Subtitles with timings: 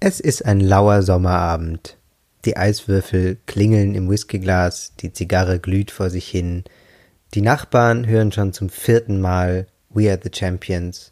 [0.00, 1.96] Es ist ein lauer Sommerabend.
[2.44, 6.62] Die Eiswürfel klingeln im Whiskyglas, die Zigarre glüht vor sich hin.
[7.34, 11.10] Die Nachbarn hören schon zum vierten Mal We are the Champions.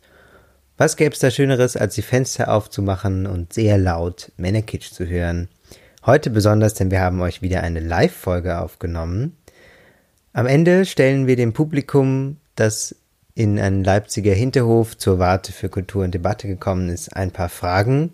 [0.77, 5.49] Was gäb's da Schöneres, als die Fenster aufzumachen und sehr laut Männerkitsch zu hören?
[6.05, 9.37] Heute besonders, denn wir haben euch wieder eine Live-Folge aufgenommen.
[10.33, 12.95] Am Ende stellen wir dem Publikum, das
[13.35, 18.13] in einen Leipziger Hinterhof zur Warte für Kultur und Debatte gekommen ist, ein paar Fragen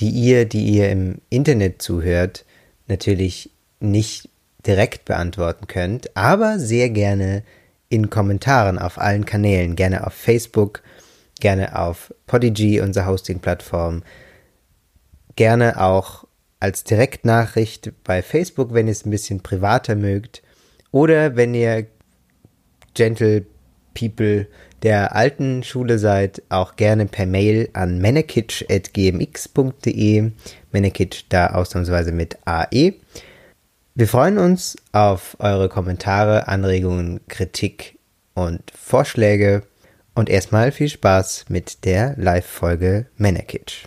[0.00, 2.44] die ihr, die ihr im Internet zuhört,
[2.88, 4.28] natürlich nicht
[4.66, 7.42] direkt beantworten könnt, aber sehr gerne
[7.88, 10.82] in Kommentaren auf allen Kanälen, gerne auf Facebook,
[11.40, 14.02] gerne auf Podigy, unsere Hosting-Plattform,
[15.36, 16.24] gerne auch
[16.60, 20.42] als Direktnachricht bei Facebook, wenn ihr es ein bisschen privater mögt,
[20.92, 21.86] oder wenn ihr
[22.94, 23.46] Gentle
[23.94, 24.46] People
[24.82, 30.30] der alten Schule seid, auch gerne per Mail an menekitsch.gmx.de.
[30.72, 32.94] Menekitsch da ausnahmsweise mit AE.
[33.94, 37.98] Wir freuen uns auf eure Kommentare, Anregungen, Kritik
[38.34, 39.62] und Vorschläge.
[40.14, 43.86] Und erstmal viel Spaß mit der Live-Folge Menekitsch.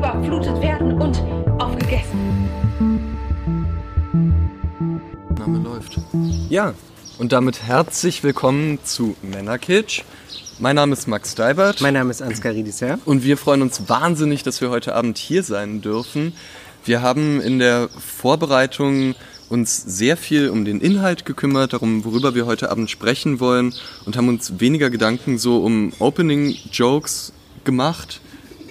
[0.00, 1.22] Überflutet werden und
[1.60, 2.48] aufgegessen.
[5.38, 5.98] Name läuft.
[6.48, 6.74] Ja,
[7.18, 10.02] und damit herzlich willkommen zu Männerkitsch.
[10.58, 11.80] Mein Name ist Max Steibert.
[11.80, 12.98] Mein Name ist Ansgar Riedisser.
[13.04, 16.34] Und wir freuen uns wahnsinnig, dass wir heute Abend hier sein dürfen.
[16.84, 19.14] Wir haben in der Vorbereitung
[19.50, 23.74] uns sehr viel um den Inhalt gekümmert, darum, worüber wir heute Abend sprechen wollen
[24.06, 27.34] und haben uns weniger Gedanken so um Opening-Jokes
[27.64, 28.22] gemacht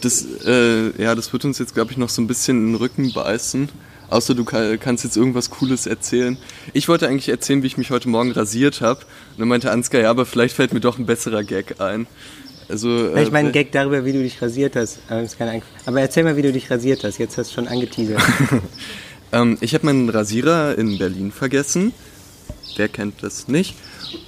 [0.01, 2.75] das, äh, ja, das wird uns jetzt, glaube ich, noch so ein bisschen in den
[2.75, 3.69] Rücken beißen.
[4.09, 6.37] Außer du kannst jetzt irgendwas Cooles erzählen.
[6.73, 9.01] Ich wollte eigentlich erzählen, wie ich mich heute Morgen rasiert habe.
[9.01, 12.07] Und dann meinte Ansgar, ja, aber vielleicht fällt mir doch ein besserer Gag ein.
[12.69, 14.99] Also, äh, ich meine, Gag darüber, wie du dich rasiert hast.
[15.85, 17.19] Aber erzähl mal, wie du dich rasiert hast.
[17.19, 18.21] Jetzt hast du schon angeteasert.
[19.31, 21.93] ähm, ich habe meinen Rasierer in Berlin vergessen.
[22.75, 23.75] Wer kennt das nicht?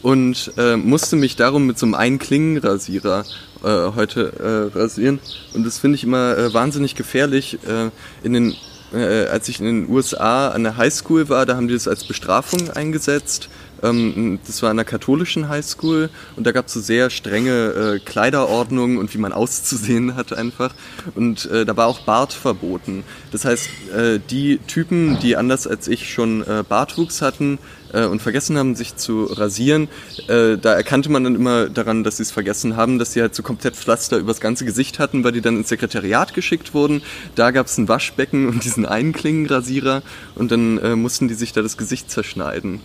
[0.01, 3.25] Und äh, musste mich darum mit so einem Einklingenrasierer
[3.63, 5.19] äh, heute äh, rasieren.
[5.53, 7.59] Und das finde ich immer äh, wahnsinnig gefährlich.
[7.67, 7.89] Äh,
[8.23, 8.55] in den,
[8.93, 12.03] äh, als ich in den USA an der Highschool war, da haben die das als
[12.03, 13.49] Bestrafung eingesetzt.
[13.83, 17.99] Ähm, das war an der katholischen Highschool und da gab es so sehr strenge äh,
[17.99, 20.73] Kleiderordnungen und wie man auszusehen hat einfach.
[21.15, 23.03] Und äh, da war auch Bart verboten.
[23.31, 27.59] Das heißt, äh, die Typen, die anders als ich schon äh, Bartwuchs hatten,
[27.93, 29.89] äh, und vergessen haben, sich zu rasieren,
[30.27, 33.35] äh, da erkannte man dann immer daran, dass sie es vergessen haben, dass sie halt
[33.35, 37.01] so komplett Pflaster übers ganze Gesicht hatten, weil die dann ins Sekretariat geschickt wurden.
[37.35, 40.03] Da gab es ein Waschbecken und diesen Einklingenrasierer
[40.35, 42.79] und dann mussten die sich da das Gesicht zerschneiden.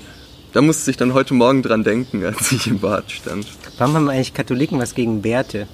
[0.56, 3.46] Da musste ich dann heute Morgen dran denken, als ich im Bad stand.
[3.76, 5.68] Warum haben eigentlich Katholiken was gegen Bärte?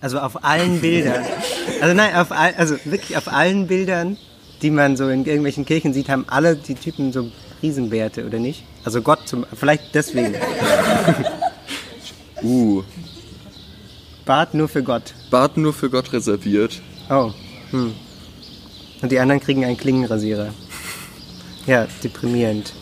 [0.00, 1.24] Also auf allen Bildern.
[1.80, 4.16] Also nein, auf all, also wirklich auf allen Bildern
[4.64, 7.30] die man so in irgendwelchen Kirchen sieht, haben alle die Typen so
[7.62, 8.64] Riesenbärte, oder nicht?
[8.84, 10.34] Also Gott zum, vielleicht deswegen.
[12.42, 12.82] uh.
[14.24, 15.14] Bart nur für Gott.
[15.30, 16.80] Bart nur für Gott reserviert.
[17.10, 17.32] Oh.
[17.72, 17.92] Hm.
[19.02, 20.54] Und die anderen kriegen einen Klingenrasierer.
[21.66, 22.74] Ja, deprimierend.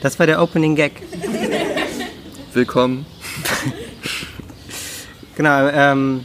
[0.00, 1.00] Das war der Opening Gag.
[2.52, 3.06] Willkommen.
[5.36, 6.24] genau, ähm,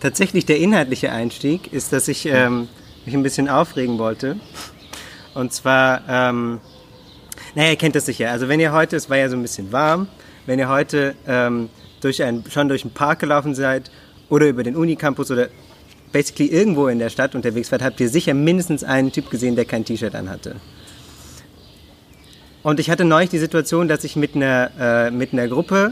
[0.00, 2.68] tatsächlich der inhaltliche Einstieg ist, dass ich ähm,
[3.04, 4.36] mich ein bisschen aufregen wollte.
[5.34, 6.60] Und zwar, ähm,
[7.54, 8.30] naja, ihr kennt das sicher.
[8.30, 10.08] Also wenn ihr heute, es war ja so ein bisschen warm,
[10.46, 11.68] wenn ihr heute ähm,
[12.00, 13.90] durch ein, schon durch einen Park gelaufen seid
[14.30, 15.48] oder über den Unicampus oder
[16.14, 19.64] basically irgendwo in der Stadt unterwegs wart, habt ihr sicher mindestens einen Typ gesehen, der
[19.64, 20.56] kein T-Shirt anhatte.
[22.62, 25.90] Und ich hatte neulich die Situation, dass ich mit einer, äh, mit einer Gruppe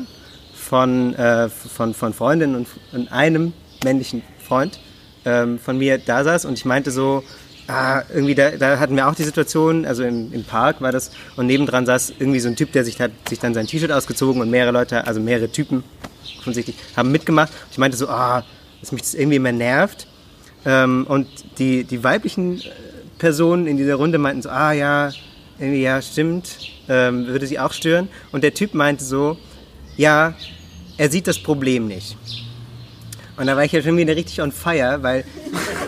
[0.55, 3.53] von, äh, von, von Freundinnen und, und einem
[3.84, 4.78] männlichen Freund
[5.24, 7.24] ähm, von mir da saß und ich meinte so,
[7.66, 11.10] ah, irgendwie da, da hatten wir auch die Situation, also im, im Park war das
[11.36, 14.41] und nebendran saß irgendwie so ein Typ, der sich hat sich dann sein T-Shirt ausgezogen
[14.41, 15.83] und mehrere Leute, also mehrere Typen
[16.39, 17.53] offensichtlich haben mitgemacht.
[17.72, 18.45] Ich meinte so, ah,
[18.80, 20.07] dass mich das irgendwie immer nervt.
[20.64, 21.26] Ähm, und
[21.59, 22.64] die, die weiblichen äh,
[23.18, 25.10] Personen in dieser Runde meinten so, ah ja,
[25.59, 28.09] ja, stimmt, ähm, würde sie auch stören.
[28.32, 29.36] Und der Typ meinte so,
[29.97, 30.34] ja,
[30.97, 32.16] er sieht das Problem nicht.
[33.36, 35.24] Und da war ich ja schon wieder richtig on fire, weil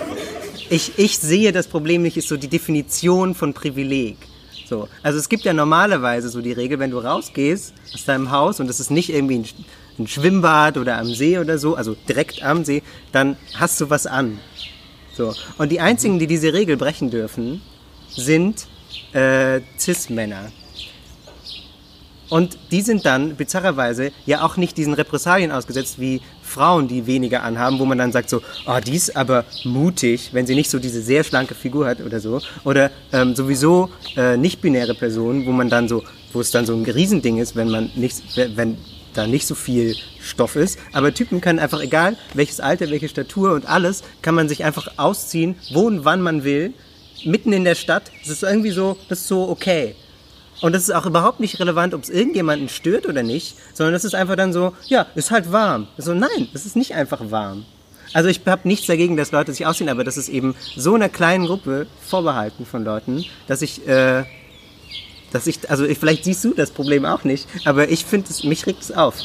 [0.70, 4.16] ich, ich sehe das Problem nicht, ist so die Definition von Privileg.
[4.66, 4.88] So.
[5.02, 8.70] Also es gibt ja normalerweise so die Regel, wenn du rausgehst aus deinem Haus und
[8.70, 9.44] es ist nicht irgendwie ein,
[9.99, 12.82] ein Schwimmbad oder am See oder so, also direkt am See,
[13.12, 14.38] dann hast du was an.
[15.12, 15.35] So.
[15.58, 17.62] Und die einzigen, die diese Regel brechen dürfen,
[18.08, 18.67] sind
[19.12, 20.50] äh, Cis-Männer.
[22.31, 27.43] Und die sind dann bizarrerweise ja auch nicht diesen Repressalien ausgesetzt wie Frauen, die weniger
[27.43, 30.79] anhaben, wo man dann sagt so, oh, die ist aber mutig, wenn sie nicht so
[30.79, 32.41] diese sehr schlanke Figur hat oder so.
[32.64, 36.02] Oder ähm, sowieso äh, nicht-binäre Personen, wo man dann so,
[36.32, 38.23] wo es dann so ein Riesending ist, wenn man nicht,
[38.56, 38.79] wenn
[39.14, 40.78] da nicht so viel Stoff ist.
[40.93, 44.88] Aber Typen können einfach, egal welches Alter, welche Statur und alles, kann man sich einfach
[44.96, 46.75] ausziehen, wo und wann man will,
[47.25, 48.11] mitten in der Stadt.
[48.20, 49.94] Das ist irgendwie so, das ist so okay.
[50.61, 54.05] Und das ist auch überhaupt nicht relevant, ob es irgendjemanden stört oder nicht, sondern das
[54.05, 55.88] ist einfach dann so, ja, ist halt warm.
[55.99, 57.64] So, nein, es ist nicht einfach warm.
[58.12, 61.08] Also ich habe nichts dagegen, dass Leute sich ausziehen, aber das ist eben so einer
[61.08, 64.25] kleinen Gruppe vorbehalten von Leuten, dass ich, äh,
[65.34, 68.44] dass ich, also ich, vielleicht siehst du das Problem auch nicht, aber ich finde es,
[68.44, 69.16] mich regt es auf.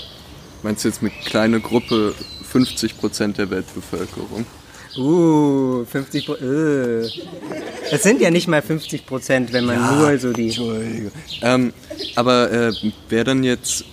[0.63, 2.15] Meinst du jetzt mit kleiner Gruppe
[2.51, 4.43] 50 Prozent der Weltbevölkerung?
[4.97, 6.49] Uh, 50 Prozent.
[6.49, 7.07] Uh.
[7.91, 10.47] Es sind ja nicht mal 50 Prozent, wenn man ja, nur so die.
[10.47, 11.11] Entschuldigung.
[11.43, 11.73] Ähm,
[12.15, 12.73] aber äh,
[13.07, 13.85] wer dann jetzt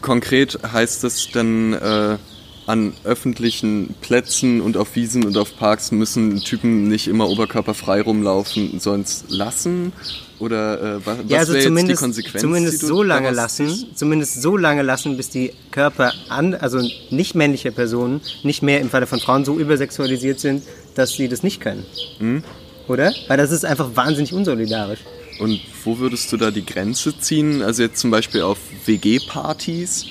[0.00, 2.18] konkret heißt das dann äh,
[2.66, 8.76] an öffentlichen Plätzen und auf Wiesen und auf Parks müssen Typen nicht immer oberkörperfrei rumlaufen,
[8.76, 9.92] es lassen?
[10.40, 12.40] Oder äh, was, ja, also wäre jetzt die Konsequenz?
[12.40, 17.72] Zumindest so lange lassen, zumindest so lange lassen, bis die Körper an, also nicht männliche
[17.72, 20.62] Personen, nicht mehr im Falle von Frauen so übersexualisiert sind,
[20.94, 21.84] dass sie das nicht können.
[22.18, 22.42] Hm?
[22.88, 23.12] Oder?
[23.28, 25.00] Weil das ist einfach wahnsinnig unsolidarisch.
[25.40, 27.62] Und wo würdest du da die Grenze ziehen?
[27.62, 30.06] Also jetzt zum Beispiel auf WG-Partys?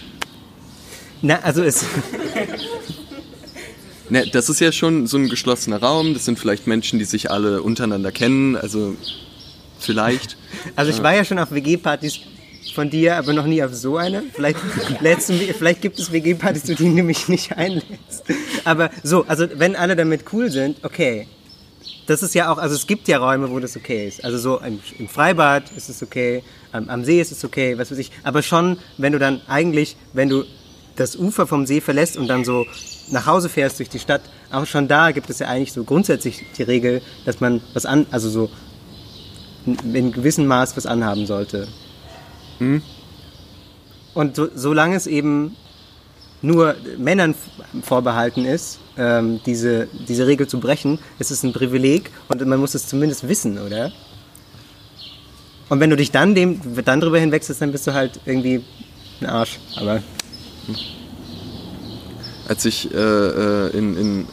[1.21, 1.83] Na, also es.
[4.11, 6.15] Ne, das ist ja schon so ein geschlossener Raum.
[6.15, 8.55] Das sind vielleicht Menschen, die sich alle untereinander kennen.
[8.55, 8.95] Also
[9.79, 10.37] vielleicht.
[10.75, 12.19] Also ich war ja schon auf WG-Partys
[12.73, 14.23] von dir, aber noch nie auf so eine.
[14.33, 14.59] Vielleicht,
[15.29, 18.23] du, vielleicht gibt es WG-Partys, zu denen du mich nicht einlädst.
[18.65, 21.27] Aber so, also wenn alle damit cool sind, okay.
[22.07, 24.23] Das ist ja auch, also es gibt ja Räume, wo das okay ist.
[24.23, 27.91] Also so im, im Freibad ist es okay, am, am See ist es okay, was
[27.91, 28.11] weiß ich.
[28.23, 30.43] Aber schon, wenn du dann eigentlich, wenn du
[30.95, 32.65] das Ufer vom See verlässt und dann so
[33.11, 34.21] nach Hause fährst durch die Stadt,
[34.51, 38.05] auch schon da gibt es ja eigentlich so grundsätzlich die Regel, dass man was an,
[38.11, 38.49] also so
[39.65, 41.67] in gewissem Maß was anhaben sollte.
[42.59, 42.81] Hm?
[44.13, 45.55] Und so, solange es eben
[46.41, 47.35] nur Männern
[47.81, 52.75] vorbehalten ist, ähm, diese, diese Regel zu brechen, ist es ein Privileg und man muss
[52.75, 53.91] es zumindest wissen, oder?
[55.69, 58.63] Und wenn du dich dann dem dann drüber hinwechselst, dann bist du halt irgendwie
[59.21, 59.59] ein Arsch.
[59.75, 60.01] Aber
[62.47, 64.27] als ich äh, äh, in, in,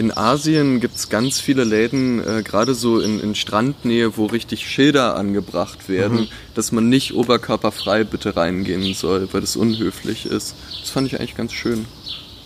[0.00, 4.66] in Asien gibt es ganz viele Läden, äh, gerade so in, in Strandnähe, wo richtig
[4.66, 6.28] Schilder angebracht werden, mhm.
[6.54, 10.54] dass man nicht oberkörperfrei bitte reingehen soll, weil das unhöflich ist.
[10.80, 11.84] Das fand ich eigentlich ganz schön.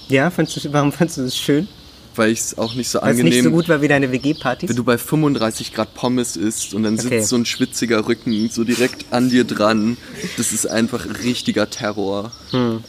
[0.08, 1.68] Ja, fandst du, warum fandest du das schön?
[2.16, 3.28] Weil ich es auch nicht so Weil angenehm...
[3.28, 4.68] es nicht so gut war wie deine WG-Partys?
[4.68, 7.22] Wenn du bei 35 Grad Pommes isst und dann sitzt okay.
[7.22, 9.96] so ein schwitziger Rücken so direkt an dir dran,
[10.36, 12.32] das ist einfach richtiger Terror.
[12.50, 12.82] Hm.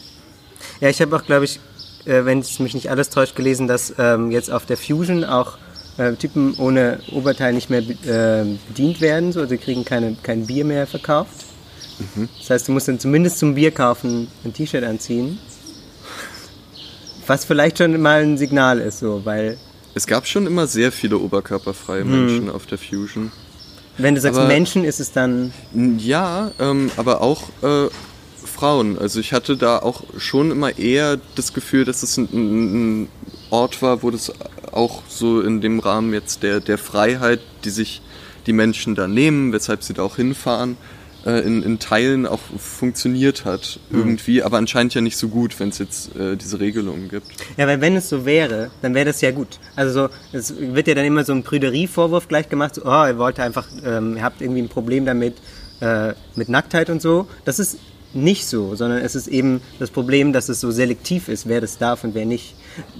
[0.80, 1.60] Ja, ich habe auch, glaube ich,
[2.06, 5.58] äh, wenn es mich nicht alles täuscht, gelesen, dass ähm, jetzt auf der Fusion auch
[5.98, 10.46] äh, Typen ohne Oberteil nicht mehr äh, bedient werden, so, also sie kriegen keine, kein
[10.46, 11.46] Bier mehr verkauft.
[11.98, 12.28] Mhm.
[12.38, 15.38] Das heißt, du musst dann zumindest zum Bier kaufen ein T-Shirt anziehen.
[17.26, 19.56] Was vielleicht schon mal ein Signal ist, so, weil.
[19.94, 22.10] Es gab schon immer sehr viele oberkörperfreie hm.
[22.10, 23.32] Menschen auf der Fusion.
[23.98, 25.52] Wenn du sagst aber, Menschen, ist es dann.
[25.98, 27.88] Ja, ähm, aber auch äh,
[28.46, 28.98] Frauen.
[28.98, 33.08] Also ich hatte da auch schon immer eher das Gefühl, dass es ein, ein
[33.50, 34.32] Ort war, wo das
[34.72, 38.02] auch so in dem Rahmen jetzt der, der Freiheit, die sich
[38.46, 40.76] die Menschen da nehmen, weshalb sie da auch hinfahren,
[41.24, 43.98] äh, in, in Teilen auch funktioniert hat mhm.
[43.98, 47.26] irgendwie, aber anscheinend ja nicht so gut, wenn es jetzt äh, diese Regelungen gibt.
[47.56, 49.58] Ja, weil wenn es so wäre, dann wäre das ja gut.
[49.74, 53.18] Also so, es wird ja dann immer so ein Prüderie-Vorwurf gleich gemacht, so, oh, ihr
[53.18, 55.34] wollt einfach, ähm, ihr habt irgendwie ein Problem damit,
[55.80, 57.26] äh, mit Nacktheit und so.
[57.44, 57.78] Das ist
[58.16, 61.78] nicht so, sondern es ist eben das Problem, dass es so selektiv ist, wer das
[61.78, 62.54] darf und wer nicht.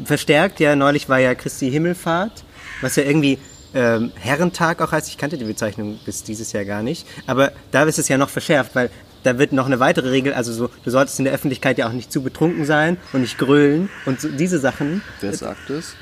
[0.04, 2.44] Verstärkt, ja, neulich war ja Christi Himmelfahrt,
[2.80, 3.38] was ja irgendwie
[3.74, 5.08] ähm, Herrentag auch heißt.
[5.08, 7.06] Ich kannte die Bezeichnung bis dieses Jahr gar nicht.
[7.26, 8.90] Aber da ist es ja noch verschärft, weil
[9.22, 11.92] da wird noch eine weitere Regel, also so, du solltest in der Öffentlichkeit ja auch
[11.92, 15.02] nicht zu betrunken sein und nicht grölen und so, diese Sachen.
[15.20, 15.94] Wer sagt das?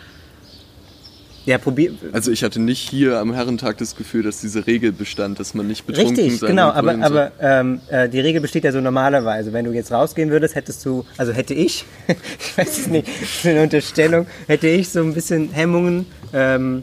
[1.47, 1.93] Ja, probier.
[2.13, 5.67] Also ich hatte nicht hier am Herrentag das Gefühl, dass diese Regel bestand, dass man
[5.67, 9.53] nicht betrunken Richtig, sein genau, aber, aber ähm, äh, die Regel besteht ja so normalerweise.
[9.53, 13.51] Wenn du jetzt rausgehen würdest, hättest du, also hätte ich, ich weiß es nicht, für
[13.51, 16.83] eine Unterstellung, hätte ich so ein bisschen Hemmungen, ähm,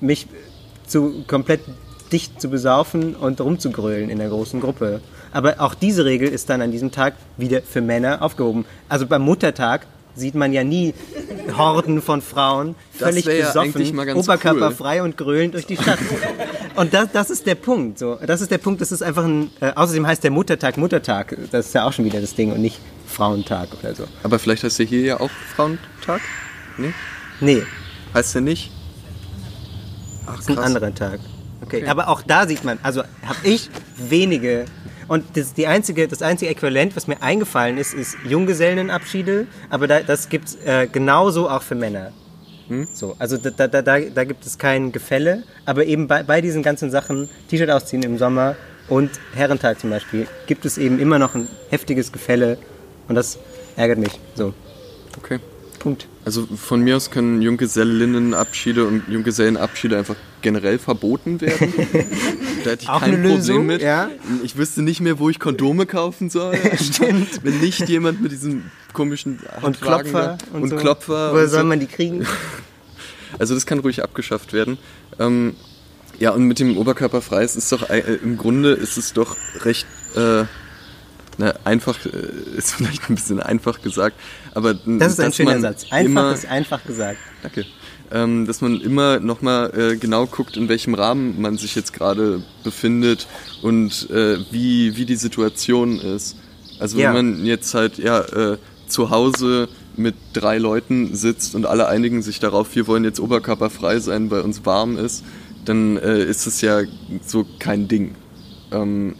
[0.00, 0.28] mich
[0.86, 1.60] zu komplett
[2.12, 5.00] dicht zu besaufen und rumzugrölen in der großen Gruppe.
[5.32, 8.64] Aber auch diese Regel ist dann an diesem Tag wieder für Männer aufgehoben.
[8.88, 10.94] Also beim Muttertag sieht man ja nie
[11.56, 15.98] Horden von Frauen völlig ja besoffen, ganz oberkörperfrei und grölend durch die Stadt.
[16.76, 17.98] und das, das ist der Punkt.
[17.98, 18.18] So.
[18.26, 21.36] Das ist der Punkt, das ist einfach ein, äh, außerdem heißt der Muttertag Muttertag.
[21.50, 24.04] Das ist ja auch schon wieder das Ding und nicht Frauentag oder so.
[24.22, 26.20] Aber vielleicht heißt der hier ja auch Frauentag?
[26.76, 26.92] Nee?
[27.40, 27.62] Nee,
[28.14, 28.70] Heißt der nicht?
[30.26, 31.20] Ach, Das ist ein anderer Tag.
[31.62, 31.86] Okay.
[31.86, 34.64] aber auch da sieht man, also habe ich wenige.
[35.10, 39.48] Und das, die einzige, das einzige Äquivalent, was mir eingefallen ist, ist Junggesellenabschiede.
[39.68, 42.12] Aber da, das gibt es äh, genauso auch für Männer.
[42.92, 45.42] So, also da, da, da, da da gibt es kein Gefälle.
[45.66, 48.54] Aber eben bei, bei diesen ganzen Sachen, T-Shirt ausziehen im Sommer
[48.88, 52.56] und Herrentag zum Beispiel, gibt es eben immer noch ein heftiges Gefälle.
[53.08, 53.36] Und das
[53.74, 54.20] ärgert mich.
[54.36, 54.54] So,
[55.18, 55.40] Okay.
[55.80, 56.06] Punkt.
[56.24, 61.72] Also von mir aus können Junggesellinnenabschiede und Junggesellenabschiede einfach generell verboten werden.
[62.64, 63.80] da hätte ich Auch kein Problem Lösung, mit.
[63.80, 64.10] ja.
[64.44, 66.56] Ich wüsste nicht mehr, wo ich Kondome kaufen soll.
[66.76, 67.42] Stimmt.
[67.42, 70.76] Wenn nicht jemand mit diesem komischen Und Klopfer und, und so.
[70.76, 71.32] Klopfer.
[71.32, 71.66] Woher soll so.
[71.66, 72.26] man die kriegen?
[73.38, 74.76] Also das kann ruhig abgeschafft werden.
[75.20, 75.54] Ähm,
[76.18, 79.86] ja, und mit dem Oberkörperfrei, es ist doch äh, im Grunde ist es doch recht
[80.16, 80.44] äh,
[81.40, 84.16] na, einfach, äh, ist vielleicht ein bisschen einfach gesagt,
[84.54, 85.86] aber Das ist ein schöner Satz.
[85.90, 87.18] Einfach immer, ist einfach gesagt.
[87.42, 87.64] Danke.
[88.12, 92.42] Ähm, dass man immer nochmal äh, genau guckt, in welchem Rahmen man sich jetzt gerade
[92.64, 93.26] befindet
[93.62, 96.36] und äh, wie, wie die Situation ist.
[96.80, 97.14] Also Ja.
[97.14, 102.22] wenn man jetzt halt ja äh, zu Hause mit drei Leuten sitzt und alle einigen
[102.22, 105.24] sich darauf, wir wollen jetzt oberkörperfrei sein, weil uns warm ist,
[105.64, 106.80] dann äh, ist es ja
[107.24, 108.16] so kein Ding.
[108.72, 109.14] Ähm,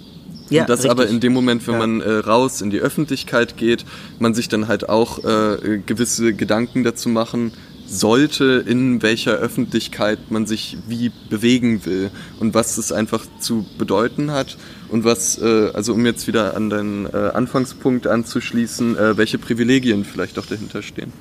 [0.51, 0.91] Ja, und das richtig.
[0.91, 1.81] aber in dem Moment, wenn Ja.
[1.81, 3.85] man äh, raus in die Öffentlichkeit geht,
[4.19, 7.53] man sich dann halt auch äh, gewisse Gedanken dazu machen
[7.87, 14.31] sollte, in welcher Öffentlichkeit man sich wie bewegen will und was es einfach zu bedeuten
[14.31, 14.57] hat
[14.91, 20.05] und was, äh, also um jetzt wieder an deinen äh, Anfangspunkt anzuschließen, äh, welche Privilegien
[20.05, 21.13] vielleicht auch dahinter stehen.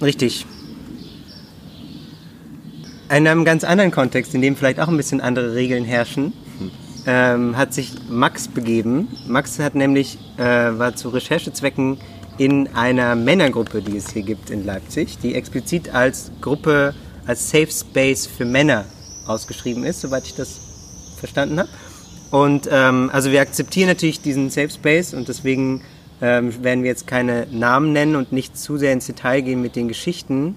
[0.00, 0.46] Richtig.
[3.10, 6.32] In einem ganz anderen Kontext, in dem vielleicht auch ein bisschen andere Regeln herrschen,
[7.08, 9.08] ähm, hat sich Max begeben.
[9.26, 11.96] Max hat nämlich, äh, war zu Recherchezwecken
[12.36, 16.94] in einer Männergruppe, die es hier gibt in Leipzig, die explizit als Gruppe,
[17.26, 18.84] als Safe Space für Männer
[19.26, 20.60] ausgeschrieben ist, soweit ich das
[21.18, 21.70] verstanden habe.
[22.30, 25.80] Und ähm, also wir akzeptieren natürlich diesen Safe Space und deswegen
[26.20, 29.76] ähm, werden wir jetzt keine Namen nennen und nicht zu sehr ins Detail gehen mit
[29.76, 30.56] den Geschichten.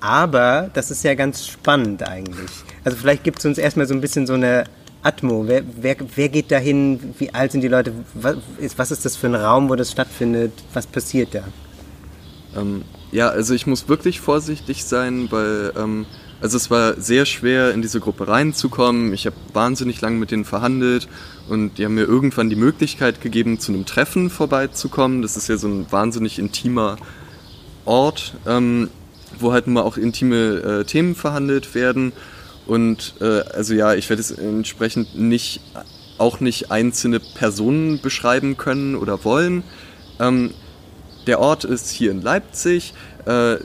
[0.00, 2.50] Aber das ist ja ganz spannend eigentlich.
[2.82, 4.64] Also vielleicht gibt es uns erstmal so ein bisschen so eine
[5.02, 5.44] Atmo.
[5.46, 7.14] Wer, wer, wer geht da hin?
[7.18, 7.92] Wie alt sind die Leute?
[8.14, 10.52] Was ist, was ist das für ein Raum, wo das stattfindet?
[10.74, 11.44] Was passiert da?
[12.56, 16.06] Ähm, ja, also ich muss wirklich vorsichtig sein, weil ähm,
[16.40, 19.12] also es war sehr schwer, in diese Gruppe reinzukommen.
[19.12, 21.06] Ich habe wahnsinnig lange mit denen verhandelt
[21.48, 25.20] und die haben mir irgendwann die Möglichkeit gegeben, zu einem Treffen vorbeizukommen.
[25.20, 26.96] Das ist ja so ein wahnsinnig intimer
[27.84, 28.88] Ort, ähm,
[29.38, 32.12] wo halt immer auch intime äh, Themen verhandelt werden.
[32.70, 35.60] Und äh, also ja, ich werde es entsprechend nicht
[36.18, 39.64] auch nicht einzelne Personen beschreiben können oder wollen.
[40.20, 40.54] Ähm,
[41.26, 42.94] der Ort ist hier in Leipzig.
[43.26, 43.56] Äh,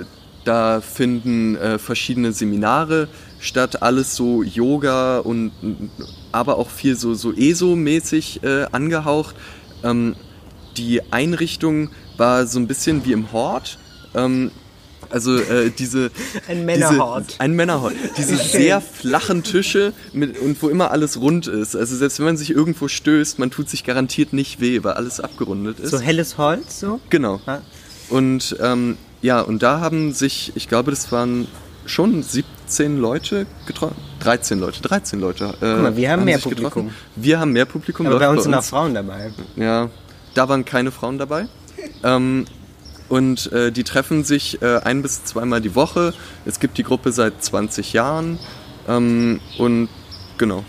[0.43, 3.07] da finden äh, verschiedene Seminare
[3.39, 5.51] statt, alles so Yoga und
[6.31, 9.35] aber auch viel so, so ESO-mäßig äh, angehaucht.
[9.83, 10.15] Ähm,
[10.77, 13.77] die Einrichtung war so ein bisschen wie im Hort.
[14.15, 14.49] Ähm,
[15.09, 16.11] also äh, diese
[16.47, 17.27] Ein Männerhort.
[17.29, 17.93] Diese, ein Männerhort.
[18.17, 21.75] Diese sehr flachen Tische mit, und wo immer alles rund ist.
[21.75, 25.19] Also selbst wenn man sich irgendwo stößt, man tut sich garantiert nicht weh, weil alles
[25.19, 25.91] abgerundet ist.
[25.91, 26.99] So helles Holz, so?
[27.09, 27.41] Genau.
[27.45, 27.59] Ah.
[28.09, 31.47] Und ähm, ja, und da haben sich, ich glaube, das waren
[31.85, 33.95] schon 17 Leute getroffen.
[34.19, 35.45] 13 Leute, 13 Leute.
[35.45, 36.91] Äh, Guck mal, wir haben mehr sich Publikum.
[37.15, 38.05] Wir haben mehr Publikum.
[38.07, 39.31] Aber läuft bei uns sind auch Frauen dabei.
[39.55, 39.89] ja,
[40.33, 41.47] da waren keine Frauen dabei.
[42.03, 42.45] Ähm,
[43.09, 46.13] und äh, die treffen sich äh, ein bis zweimal die Woche.
[46.45, 48.39] Es gibt die Gruppe seit 20 Jahren.
[48.87, 49.89] Ähm, und
[50.37, 50.63] genau.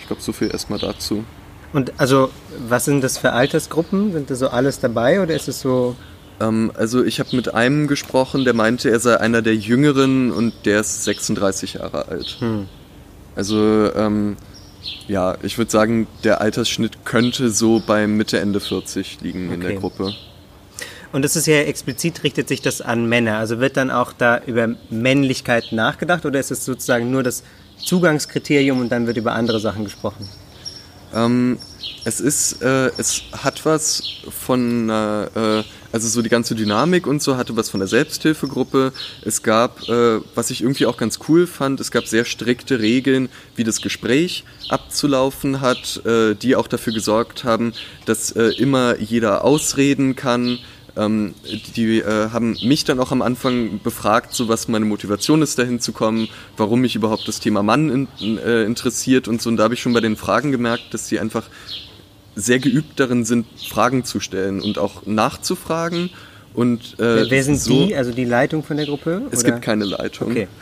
[0.00, 1.24] Ich glaube, so viel erstmal dazu.
[1.72, 2.30] Und also,
[2.68, 4.12] was sind das für Altersgruppen?
[4.12, 5.96] Sind da so alles dabei oder ist es so.
[6.40, 10.52] Ähm, also ich habe mit einem gesprochen, der meinte, er sei einer der Jüngeren und
[10.64, 12.38] der ist 36 Jahre alt.
[13.34, 14.36] Also ähm,
[15.08, 19.70] ja, ich würde sagen, der Altersschnitt könnte so bei Mitte, Ende 40 liegen in der
[19.70, 19.80] Okay.
[19.80, 20.12] Gruppe.
[21.12, 23.36] Und das ist ja explizit, richtet sich das an Männer.
[23.36, 27.42] Also wird dann auch da über Männlichkeit nachgedacht oder ist es sozusagen nur das
[27.76, 30.28] Zugangskriterium und dann wird über andere Sachen gesprochen?
[31.14, 31.58] Ähm,
[32.04, 37.22] es ist, äh, es hat was von einer äh, also so die ganze Dynamik und
[37.22, 38.92] so hatte was von der Selbsthilfegruppe.
[39.24, 43.28] Es gab, äh, was ich irgendwie auch ganz cool fand, es gab sehr strikte Regeln,
[43.56, 47.74] wie das Gespräch abzulaufen hat, äh, die auch dafür gesorgt haben,
[48.06, 50.58] dass äh, immer jeder ausreden kann.
[50.94, 51.34] Ähm,
[51.76, 55.80] die äh, haben mich dann auch am Anfang befragt, so was meine Motivation ist, dahin
[55.80, 59.48] zu kommen, warum mich überhaupt das Thema Mann in, äh, interessiert und so.
[59.48, 61.44] Und da habe ich schon bei den Fragen gemerkt, dass sie einfach
[62.34, 66.10] sehr geübt darin sind, Fragen zu stellen und auch nachzufragen.
[66.54, 67.96] Und, äh, Wer, sind so, die?
[67.96, 69.22] Also die Leitung von der Gruppe?
[69.30, 69.52] Es oder?
[69.52, 70.30] gibt keine Leitung.
[70.30, 70.48] Okay.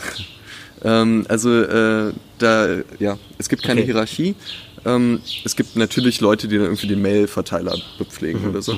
[0.83, 3.93] Ähm, also äh, da, ja, es gibt keine Okay.
[3.93, 4.35] Hierarchie.
[4.87, 8.75] Ähm, es gibt natürlich Leute, die dann irgendwie den Mail-Verteiler bepflegen oder so.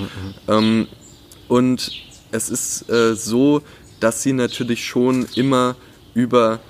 [1.52, 1.92] Und
[2.30, 3.60] es ist äh, so,
[4.00, 5.76] dass sie natürlich schon immer
[6.14, 6.60] über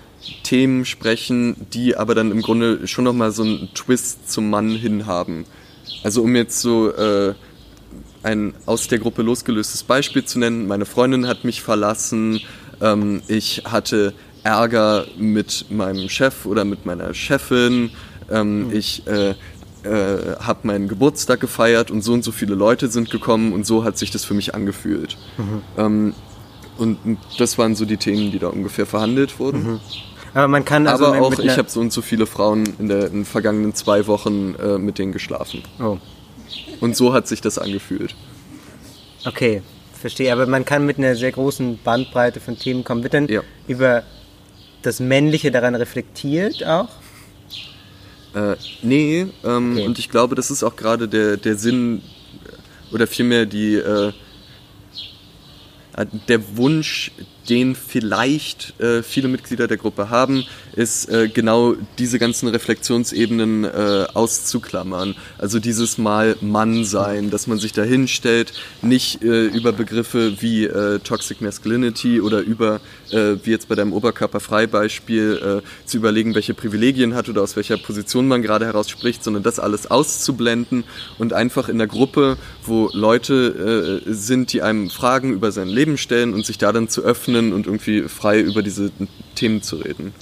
[0.43, 5.07] Themen sprechen, die aber dann im Grunde schon nochmal so einen Twist zum Mann hin
[5.07, 5.45] haben.
[6.03, 7.35] Also um jetzt so äh,
[8.25, 10.67] ein aus der Gruppe losgelöstes Beispiel zu nennen.
[10.67, 12.41] Meine Freundin hat mich verlassen.
[12.81, 17.91] Ähm, ich hatte Ärger mit meinem Chef oder mit meiner Chefin.
[18.29, 19.37] Ähm, Ich äh,
[19.85, 23.85] äh, habe meinen Geburtstag gefeiert und so und so viele Leute sind gekommen und so
[23.85, 25.17] hat sich das für mich angefühlt.
[25.77, 26.15] Ähm,
[26.79, 26.99] und
[27.39, 29.81] das waren so die Themen, die da ungefähr verhandelt wurden.
[30.35, 33.07] Aber man kann also Aber auch, ich habe so und so viele Frauen in, der,
[33.09, 35.63] in den vergangenen zwei Wochen äh, mit denen geschlafen.
[35.79, 35.99] Oh,
[36.81, 38.15] Und so hat sich das angefühlt.
[39.27, 39.63] okay,
[40.01, 40.33] verstehe.
[40.33, 43.03] Aber man kann mit einer sehr großen Bandbreite von Themen kommen.
[43.03, 43.43] Wird dann Ja.
[43.69, 44.03] über
[44.81, 46.89] das Männliche daran reflektiert auch?
[48.35, 49.87] Äh, nee, ähm, Okay.
[49.87, 54.13] und ich glaube, das ist auch gerade der, der Sinn äh, oder vielmehr die, äh,
[55.97, 57.13] äh, der Wunsch,
[57.49, 60.45] den vielleicht äh, viele Mitglieder der Gruppe haben,
[60.75, 65.15] ist äh, genau diese ganzen Reflexionsebenen äh, auszuklammern.
[65.39, 70.65] Also dieses Mal Mann sein, dass man sich da hinstellt, nicht äh, über Begriffe wie
[70.65, 72.81] äh, Toxic Masculinity oder über,
[73.11, 78.29] äh, wie jetzt bei deinem Oberkörperfrei-Beispiel, zu überlegen, welche Privilegien hat oder aus welcher Position
[78.29, 80.85] man gerade heraus spricht, sondern das alles auszublenden
[81.19, 86.35] und einfach in der Gruppe, wo Leute sind, die einem Fragen über sein Leben stellen
[86.35, 88.91] und sich da dann zu öffnen und irgendwie frei über diese
[89.35, 90.15] Themen zu reden.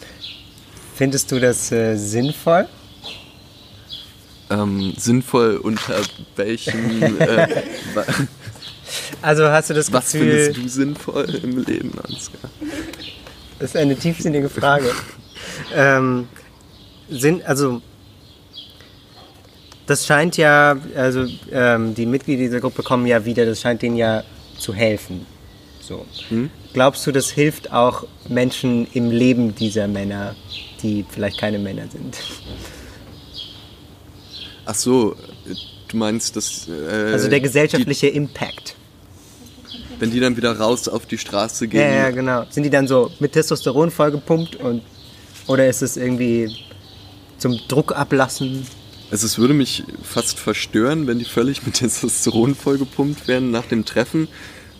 [0.94, 2.66] Findest du das äh, sinnvoll?
[4.50, 6.00] Ähm, sinnvoll unter
[6.36, 7.62] welchen, äh,
[9.22, 12.50] Also hast du das was Gefühl, findest du sinnvoll im Leben, Ansgar?
[13.58, 14.90] das ist eine tiefsinnige Frage.
[15.74, 16.28] ähm,
[17.08, 17.82] sind, also,
[19.86, 23.96] das scheint ja, also ähm, die Mitglieder dieser Gruppe kommen ja wieder, das scheint denen
[23.96, 24.22] ja
[24.56, 25.26] zu helfen.
[25.80, 26.06] So.
[26.72, 30.36] Glaubst du, das hilft auch Menschen im Leben dieser Männer,
[30.82, 32.16] die vielleicht keine Männer sind?
[34.64, 35.16] Ach so,
[35.88, 38.76] du meinst, dass äh, Also der gesellschaftliche Impact.
[39.72, 42.46] die, wenn die dann wieder raus auf die Straße gehen, Ja, ja, genau.
[42.50, 44.82] Sind die dann so mit Testosteron vollgepumpt und
[45.48, 46.54] oder ist es irgendwie
[47.38, 48.64] zum Druck ablassen?
[49.10, 53.84] Also es würde mich fast verstören, wenn die völlig mit Testosteron vollgepumpt werden nach dem
[53.84, 54.28] Treffen.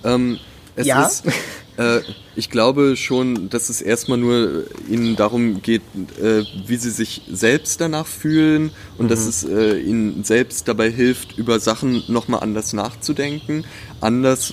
[0.05, 0.39] Ähm,
[0.77, 1.05] es Ja.
[1.05, 1.25] ist,
[1.81, 2.03] äh,
[2.37, 5.83] ich glaube schon, dass es erstmal nur ihnen darum geht,
[6.21, 11.39] äh, wie sie sich selbst danach fühlen und dass es äh, ihnen selbst dabei hilft,
[11.39, 13.65] über Sachen nochmal anders nachzudenken.
[14.01, 14.53] Anders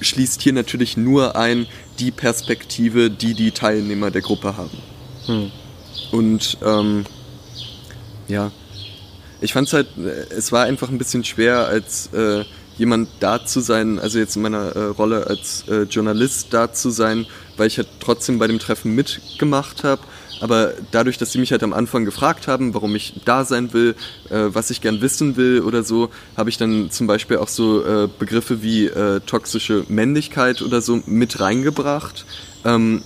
[0.00, 1.66] schließt hier natürlich nur ein
[1.98, 4.78] die Perspektive, die die Teilnehmer der Gruppe haben.
[6.12, 7.04] Und ähm,
[8.28, 8.52] ja,
[9.40, 12.44] ich fand es halt, äh, es war einfach ein bisschen schwer, als äh,
[12.78, 16.90] jemand da zu sein, also jetzt in meiner äh, Rolle als äh, Journalist da zu
[16.90, 20.02] sein, weil ich halt trotzdem bei dem Treffen mitgemacht habe.
[20.40, 23.96] Aber dadurch, dass sie mich halt am Anfang gefragt haben, warum ich da sein will,
[24.30, 27.84] äh, was ich gern wissen will oder so, habe ich dann zum Beispiel auch so
[27.84, 32.24] äh, Begriffe wie äh, toxische Männlichkeit oder so mit reingebracht.
[32.64, 33.02] Ähm,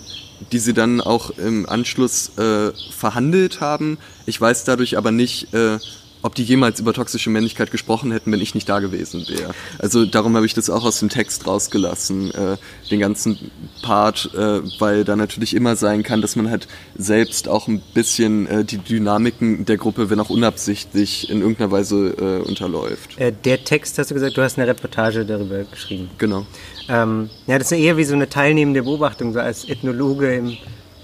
[0.50, 3.98] die sie dann auch im Anschluss äh, verhandelt haben.
[4.26, 5.78] Ich weiß dadurch aber nicht, äh,
[6.22, 9.54] ob die jemals über toxische Männlichkeit gesprochen hätten, wenn ich nicht da gewesen wäre.
[9.78, 12.56] Also darum habe ich das auch aus dem Text rausgelassen, äh,
[12.90, 13.50] den ganzen
[13.82, 18.46] Part, äh, weil da natürlich immer sein kann, dass man halt selbst auch ein bisschen
[18.46, 23.18] äh, die Dynamiken der Gruppe, wenn auch unabsichtlich, in irgendeiner Weise äh, unterläuft.
[23.18, 26.10] Äh, der Text, hast du gesagt, du hast eine Reportage darüber geschrieben.
[26.18, 26.46] Genau.
[26.88, 30.56] Ähm, ja, das ist ja eher wie so eine teilnehmende Beobachtung, so als Ethnologe im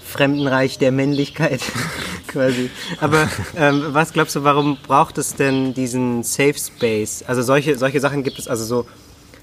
[0.09, 1.61] Fremdenreich der Männlichkeit
[2.27, 2.69] quasi.
[2.99, 7.23] Aber ähm, was glaubst du, warum braucht es denn diesen Safe Space?
[7.27, 8.85] Also solche, solche Sachen gibt es, also so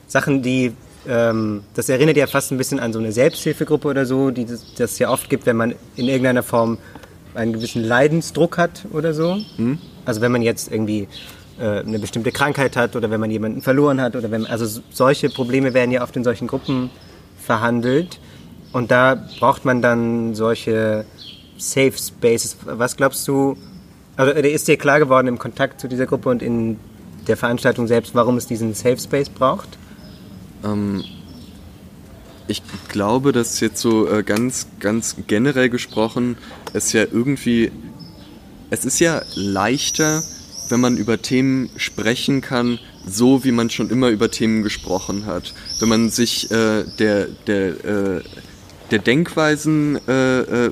[0.06, 0.72] Sachen, die,
[1.08, 4.74] ähm, das erinnert ja fast ein bisschen an so eine Selbsthilfegruppe oder so, die das,
[4.74, 6.78] das ja oft gibt, wenn man in irgendeiner Form
[7.34, 9.38] einen gewissen Leidensdruck hat oder so.
[10.04, 11.08] Also wenn man jetzt irgendwie
[11.58, 15.28] äh, eine bestimmte Krankheit hat oder wenn man jemanden verloren hat oder wenn also solche
[15.28, 16.90] Probleme werden ja oft in solchen Gruppen
[17.38, 18.18] verhandelt
[18.72, 21.04] und da braucht man dann solche
[21.58, 22.56] Safe Spaces.
[22.64, 23.56] Was glaubst du?
[24.16, 26.78] Also ist dir klar geworden im Kontakt zu dieser Gruppe und in
[27.26, 29.78] der Veranstaltung selbst, warum es diesen Safe Space braucht?
[30.64, 31.04] Ähm,
[32.48, 36.36] ich glaube, dass jetzt so äh, ganz, ganz generell gesprochen,
[36.72, 37.72] es ja irgendwie,
[38.70, 40.22] es ist ja leichter,
[40.68, 45.54] wenn man über Themen sprechen kann, so wie man schon immer über Themen gesprochen hat.
[45.80, 48.22] Wenn man sich äh, der, der, äh,
[48.90, 50.70] der Denkweisen äh, äh,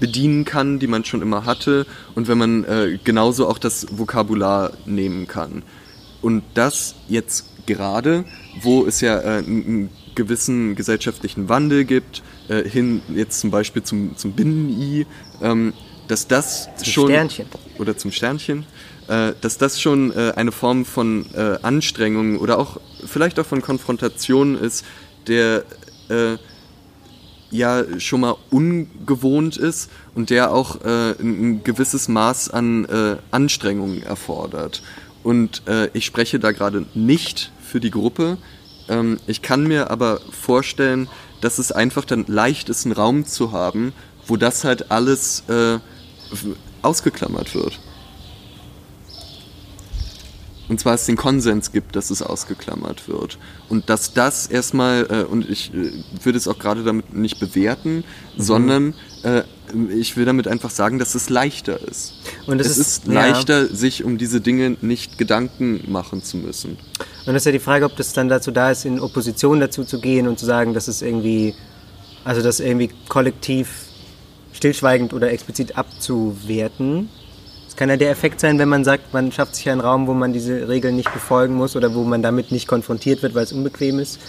[0.00, 4.72] bedienen kann, die man schon immer hatte, und wenn man äh, genauso auch das Vokabular
[4.86, 5.62] nehmen kann.
[6.20, 8.24] Und das jetzt gerade,
[8.62, 14.16] wo es ja äh, einen gewissen gesellschaftlichen Wandel gibt, äh, hin jetzt zum Beispiel zum,
[14.16, 15.06] zum Binnen-I,
[15.42, 15.72] ähm,
[16.08, 17.46] dass das Zum schon Sternchen.
[17.78, 18.66] oder zum Sternchen,
[19.08, 21.24] äh, dass das schon eine Form von
[21.62, 24.84] Anstrengung oder auch vielleicht auch von Konfrontation ist,
[25.26, 25.64] der
[27.54, 34.02] ja schon mal ungewohnt ist und der auch äh, ein, gewisses Maß an äh, Anstrengung
[34.02, 34.82] erfordert.
[35.22, 38.38] Und äh, ich spreche da gerade nicht für die Gruppe.
[38.88, 41.08] Ähm, ich kann mir aber vorstellen,
[41.40, 43.92] dass es einfach dann leicht ist, einen Raum zu haben,
[44.26, 45.78] wo das halt alles äh,
[46.82, 47.78] ausgeklammert wird.
[50.68, 53.38] Und zwar es den Konsens gibt, dass es ausgeklammert wird.
[53.68, 57.96] Und dass das erstmal, äh, und ich äh, würde es auch gerade damit nicht bewerten,
[58.36, 58.42] Mhm.
[58.42, 59.42] sondern äh,
[59.94, 62.14] ich will damit einfach sagen, dass es leichter ist.
[62.46, 63.12] Und es es ist- ist, ja.
[63.12, 66.78] leichter, sich um diese Dinge nicht Gedanken machen zu müssen.
[67.26, 69.84] Und das ist ja die Frage, ob das dann dazu da ist, in Opposition dazu
[69.84, 71.54] zu gehen und zu sagen, dass es irgendwie,
[72.24, 73.68] also das irgendwie kollektiv
[74.52, 77.08] stillschweigend oder explizit abzuwerten.
[77.74, 80.14] Es kann ja der Effekt sein, wenn man sagt, man schafft sich einen Raum, wo
[80.14, 83.52] man diese Regeln nicht befolgen muss oder wo man damit nicht konfrontiert wird, weil es
[83.52, 84.20] unbequem ist.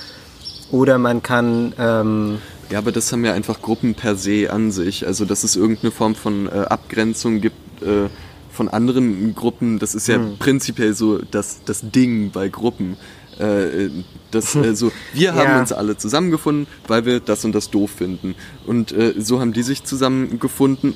[0.72, 2.40] Oder man kann, ähm,
[2.72, 5.06] Ja, aber das haben ja einfach Gruppen per se an sich.
[5.06, 8.10] Also, dass es irgendeine Form von äh, Abgrenzung gibt äh,
[8.52, 10.38] von anderen Gruppen, das ist ja Hm.
[10.40, 12.98] prinzipiell so das, das Ding bei Gruppen.
[13.38, 13.90] Äh,
[14.32, 15.60] das, äh, so, wir haben Ja.
[15.60, 18.34] uns alle zusammengefunden, weil wir das und das doof finden.
[18.66, 20.96] Und äh, so haben die sich zusammengefunden,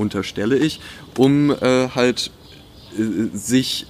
[0.00, 0.80] unterstelle ich,
[1.16, 2.30] um äh, halt
[2.98, 3.86] äh, sich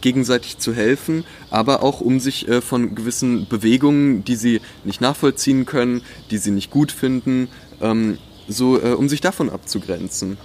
[0.00, 5.66] gegenseitig zu helfen, aber auch um sich äh, von gewissen Bewegungen, die sie nicht nachvollziehen
[5.66, 7.48] können, die sie nicht gut finden,
[7.80, 10.36] ähm, so äh, um sich davon abzugrenzen.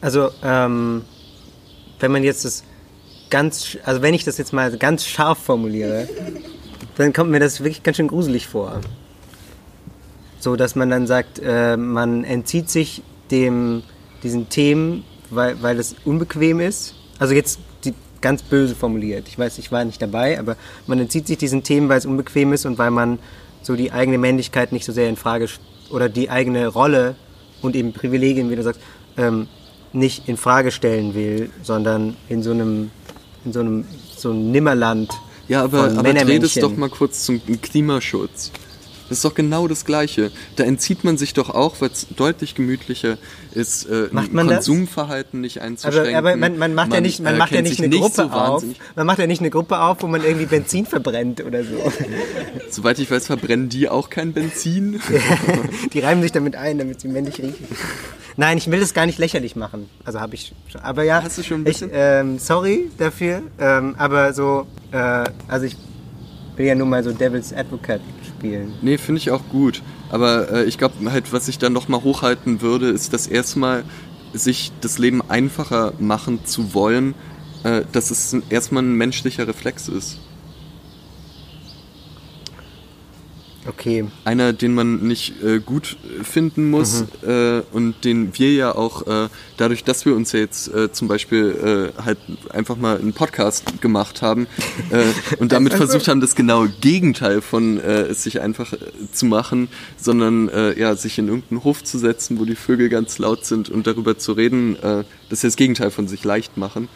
[0.00, 1.02] Also, ähm,
[2.00, 2.64] wenn man jetzt das
[3.30, 6.08] ganz, also wenn ich das jetzt mal ganz scharf formuliere,
[6.96, 8.80] dann kommt mir das wirklich ganz schön gruselig vor.
[10.38, 13.84] So, dass man dann sagt, äh, man entzieht sich dem,
[14.22, 16.94] diesen Themen, weil, weil es unbequem ist.
[17.18, 19.28] Also jetzt die, ganz böse formuliert.
[19.28, 20.56] Ich weiß, ich war nicht dabei, aber
[20.86, 23.18] man entzieht sich diesen Themen, weil es unbequem ist und weil man
[23.62, 25.48] so die eigene Männlichkeit nicht so sehr in Frage
[25.90, 27.16] oder die eigene Rolle
[27.60, 28.80] und eben Privilegien, wie du sagst,
[29.16, 29.48] ähm,
[29.92, 32.90] nicht in Frage stellen will, sondern in so einem,
[33.44, 33.84] in so einem,
[34.16, 35.10] so einem Nimmerland.
[35.48, 38.52] Ja, aber, aber dreh das doch mal kurz zum Klimaschutz.
[39.12, 40.30] Das ist doch genau das Gleiche.
[40.56, 43.18] Da entzieht man sich doch auch, weil es deutlich gemütlicher
[43.52, 44.64] ist, äh, Macht man das?
[44.64, 46.14] Konsumverhalten nicht einzuschränken.
[46.14, 48.30] Aber, aber man, man macht ja nicht, man äh, macht ja nicht eine Gruppe so
[48.30, 48.64] auf.
[48.96, 51.92] Man macht ja nicht eine Gruppe auf, wo man irgendwie Benzin verbrennt oder so.
[52.70, 54.98] Soweit ich weiß, verbrennen die auch kein Benzin.
[55.92, 57.66] Die reiben sich damit ein, damit sie männlich riechen.
[58.38, 59.90] Nein, ich will das gar nicht lächerlich machen.
[60.06, 60.80] Also habe ich schon.
[60.80, 61.90] Aber ja, Hast du schon ein ich, bisschen?
[61.92, 63.42] ähm, sorry dafür.
[63.60, 65.76] Ähm, aber so, äh, also ich
[66.56, 68.00] will ja nur mal so Devil's Advocate
[68.42, 68.74] spielen.
[68.82, 69.82] Nee, finde ich auch gut.
[70.10, 73.84] Aber äh, ich glaube halt, was ich dann nochmal hochhalten würde, ist, dass erstmal
[74.32, 77.14] sich das Leben einfacher machen zu wollen,
[77.62, 80.18] äh, dass es erstmal ein menschlicher Reflex ist.
[83.64, 84.06] Okay.
[84.24, 89.28] Einer, den man nicht äh, gut finden muss äh, und den wir ja auch äh,
[89.56, 92.18] dadurch, dass wir uns ja jetzt äh, zum Beispiel äh, halt
[92.50, 94.48] einfach mal einen Podcast gemacht haben
[94.90, 95.04] äh,
[95.38, 98.72] und damit versucht haben, das genaue Gegenteil von es sich einfach
[99.12, 103.44] zu machen, sondern ja, sich in irgendeinen Hof zu setzen, wo die Vögel ganz laut
[103.44, 106.88] sind und darüber zu reden, das ist ja das Gegenteil von sich leicht machen.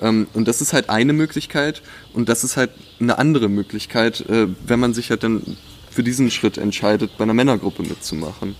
[0.00, 4.48] Ähm, und das ist halt eine Möglichkeit und das ist halt eine andere Möglichkeit, äh,
[4.66, 5.56] wenn man sich halt dann
[5.98, 8.54] für diesen Schritt entscheidet, bei einer Männergruppe mitzumachen.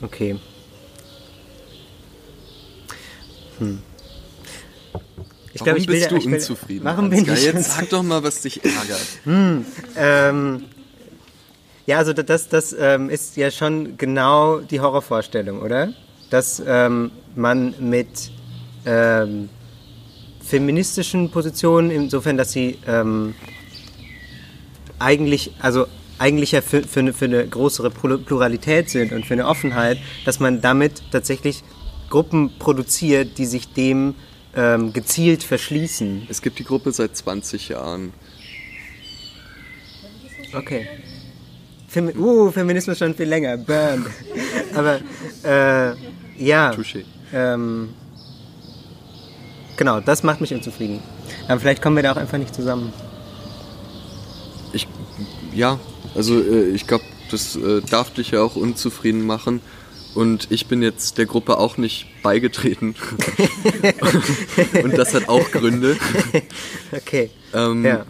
[0.00, 0.38] Okay.
[3.58, 3.82] Hm.
[5.52, 6.84] Ich Warum glaube, ich will, bist du ich will, unzufrieden?
[6.84, 9.00] Warum bin ich Jetzt sag doch mal, was dich ärgert.
[9.96, 10.64] Ähm,
[11.86, 15.92] ja, also das, das ähm, ist ja schon genau die Horrorvorstellung, oder?
[16.30, 18.30] dass ähm, man mit
[18.86, 19.48] ähm,
[20.50, 23.34] feministischen Positionen, insofern, dass sie ähm,
[24.98, 25.86] eigentlich, also
[26.18, 30.40] eigentlich ja für, für, eine, für eine größere Pluralität sind und für eine Offenheit, dass
[30.40, 31.62] man damit tatsächlich
[32.10, 34.16] Gruppen produziert, die sich dem
[34.56, 36.26] ähm, gezielt verschließen.
[36.28, 38.12] Es gibt die Gruppe seit 20 Jahren.
[40.52, 40.88] Okay.
[41.86, 43.56] Femi uh, Feminismus schon viel länger.
[43.56, 44.04] Burn.
[44.74, 45.00] Aber
[45.44, 45.94] äh,
[46.44, 46.72] ja.
[46.72, 47.04] Touché.
[47.32, 47.90] Ähm,
[49.80, 51.00] genau, das macht mich unzufrieden.
[51.48, 52.92] Aber vielleicht kommen wir da auch einfach nicht zusammen.
[54.74, 54.86] Ich,
[55.54, 55.80] ja,
[56.14, 59.62] also äh, ich glaube, das äh, darf dich ja auch unzufrieden machen.
[60.14, 62.94] Und ich bin jetzt der Gruppe auch nicht beigetreten.
[64.82, 65.96] und das hat auch Gründe.
[66.92, 67.30] Okay.
[67.54, 68.04] Ähm, ja.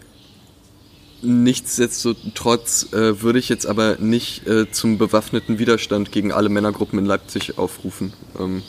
[1.21, 7.05] Nichtsdestotrotz äh, würde ich jetzt aber nicht äh, zum bewaffneten Widerstand gegen alle Männergruppen in
[7.05, 8.11] Leipzig aufrufen.
[8.39, 8.61] Ähm,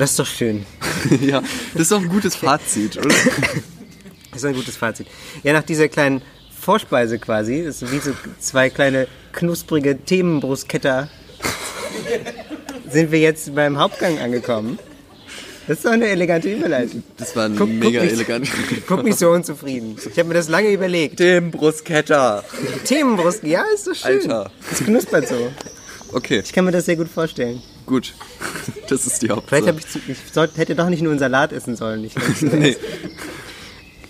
[0.00, 0.64] Das ist doch schön.
[1.20, 1.42] ja,
[1.74, 3.14] das ist auch ein gutes Fazit, oder?
[4.32, 5.08] Das ist ein gutes Fazit.
[5.42, 6.22] Ja, nach dieser kleinen
[6.58, 11.08] Vorspeise quasi, das ist wie so zwei kleine knusprige Themenbrustketter,
[12.88, 14.78] sind wir jetzt beim Hauptgang angekommen.
[15.66, 17.02] Das ist doch eine elegante Überleitung.
[17.16, 18.48] Das war ein Guck- guck mega mich- elegant.
[18.86, 19.96] Guck mich so unzufrieden.
[19.98, 21.18] Ich habe mir das lange überlegt.
[21.20, 22.42] Dem Brusketta.
[22.84, 24.12] Themenbrust, ja, ist doch schön.
[24.22, 24.50] Alter.
[24.72, 25.52] Es knuspert so.
[26.12, 27.62] Okay, Ich kann mir das sehr gut vorstellen.
[27.90, 28.14] Gut.
[28.88, 29.66] Das ist die Vielleicht Hauptsache.
[29.68, 32.02] habe ich, zu, ich sollte, hätte doch nicht nur einen Salat essen sollen.
[32.04, 32.76] Ich, nee.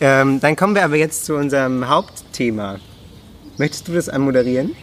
[0.00, 2.78] ähm, dann kommen wir aber jetzt zu unserem Hauptthema.
[3.58, 4.74] Möchtest du das anmoderieren?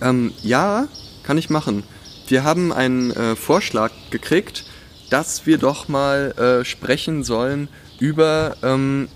[0.00, 0.86] Ähm, ja,
[1.24, 1.82] kann ich machen.
[2.28, 4.64] Wir haben einen äh, Vorschlag gekriegt,
[5.10, 9.08] dass wir doch mal äh, sprechen sollen über ähm,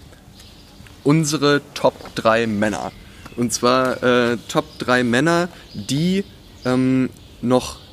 [1.05, 2.91] unsere Top 3 Männer.
[3.37, 6.25] Und zwar äh, Top 3 Männer, die
[6.65, 7.86] ähm, noch.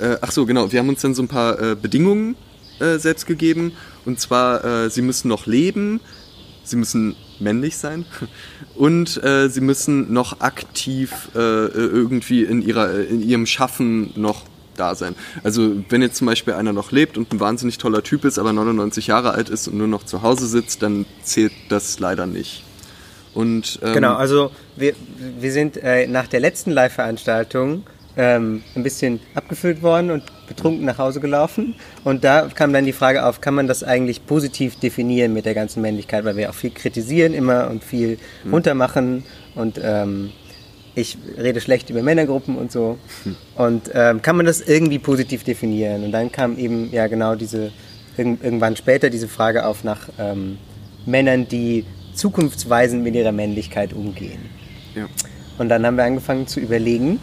[0.00, 0.72] Äh, ach so, genau.
[0.72, 2.36] Wir haben uns dann so ein paar äh, Bedingungen
[2.80, 3.72] äh, selbst gegeben.
[4.04, 6.00] Und zwar, äh, sie müssen noch leben,
[6.64, 8.04] sie müssen männlich sein
[8.74, 14.44] und äh, sie müssen noch aktiv äh, irgendwie in, ihrer, in ihrem Schaffen noch
[14.76, 15.16] da sein.
[15.42, 18.52] Also wenn jetzt zum Beispiel einer noch lebt und ein wahnsinnig toller Typ ist, aber
[18.52, 22.62] 99 Jahre alt ist und nur noch zu Hause sitzt, dann zählt das leider nicht.
[23.34, 24.94] Und, ähm, Genau, also wir,
[25.40, 27.84] wir sind nach der letzten Live-Veranstaltung
[28.18, 31.76] ähm, ein bisschen abgefüllt worden und betrunken nach Hause gelaufen.
[32.04, 35.54] Und da kam dann die Frage auf, kann man das eigentlich positiv definieren mit der
[35.54, 38.18] ganzen Männlichkeit, weil wir auch viel kritisieren immer und viel
[38.50, 39.22] runtermachen
[39.54, 40.30] und ähm,
[40.96, 42.98] ich rede schlecht über Männergruppen und so.
[43.54, 46.02] Und ähm, kann man das irgendwie positiv definieren?
[46.02, 47.70] Und dann kam eben ja genau diese,
[48.16, 50.58] irg irgendwann später diese Frage auf nach ähm,
[51.06, 54.40] Männern, die zukunftsweisend mit ihrer Männlichkeit umgehen.
[54.96, 55.06] ja.
[55.58, 57.20] Und dann haben wir angefangen zu überlegen.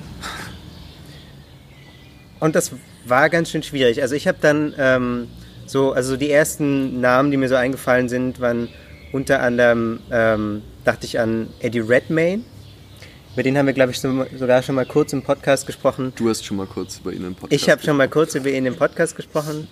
[2.39, 2.71] Und das
[3.05, 4.01] war ganz schön schwierig.
[4.01, 5.27] Also ich habe dann ähm,
[5.65, 8.69] so, also die ersten Namen, die mir so eingefallen sind, waren
[9.11, 12.43] unter anderem, ähm, dachte ich an Eddie Redmayne.
[13.35, 16.13] Mit denen haben wir, glaube ich, so, sogar schon mal kurz im Podcast gesprochen.
[16.15, 18.49] Du hast schon mal kurz über ihn im Podcast Ich habe schon mal kurz über
[18.49, 19.67] ihn im Podcast gesprochen,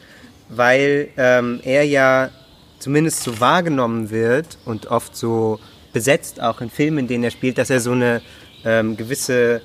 [0.50, 2.30] weil ähm, er ja
[2.80, 5.60] zumindest so wahrgenommen wird und oft so
[5.94, 8.22] besetzt, auch in Filmen, in denen er spielt, dass er so eine
[8.66, 9.62] ähm, gewisse,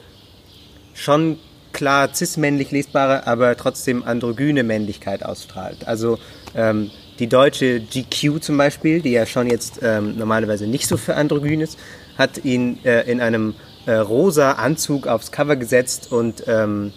[0.95, 1.39] schon
[1.73, 5.87] klar cis-männlich lesbare, aber trotzdem androgyne Männlichkeit ausstrahlt.
[5.87, 6.19] Also
[6.55, 11.17] ähm, die deutsche GQ zum Beispiel, die ja schon jetzt ähm, normalerweise nicht so für
[11.17, 11.79] androgyn ist,
[12.17, 13.55] hat ihn äh, in einem
[13.87, 16.93] äh, rosa Anzug aufs Cover gesetzt und ähm,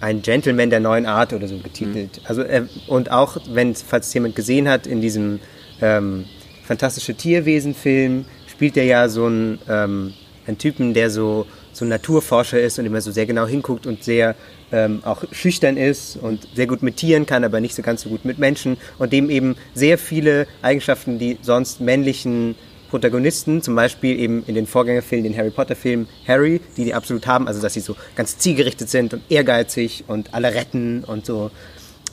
[0.00, 2.20] ein Gentleman der neuen Art oder so getitelt.
[2.24, 5.40] Also äh, und auch wenn falls es jemand gesehen hat in diesem
[5.80, 6.26] ähm,
[6.64, 10.14] fantastische Tierwesen-Film spielt er ja so einen, ähm,
[10.46, 14.04] einen Typen, der so so ein Naturforscher ist und immer so sehr genau hinguckt und
[14.04, 14.34] sehr
[14.72, 18.08] ähm, auch schüchtern ist und sehr gut mit Tieren kann, aber nicht so ganz so
[18.08, 22.54] gut mit Menschen und dem eben sehr viele Eigenschaften, die sonst männlichen
[22.90, 27.26] Protagonisten, zum Beispiel eben in den Vorgängerfilmen, den Harry Potter Film Harry, die die absolut
[27.26, 31.50] haben, also dass sie so ganz zielgerichtet sind und ehrgeizig und alle retten und so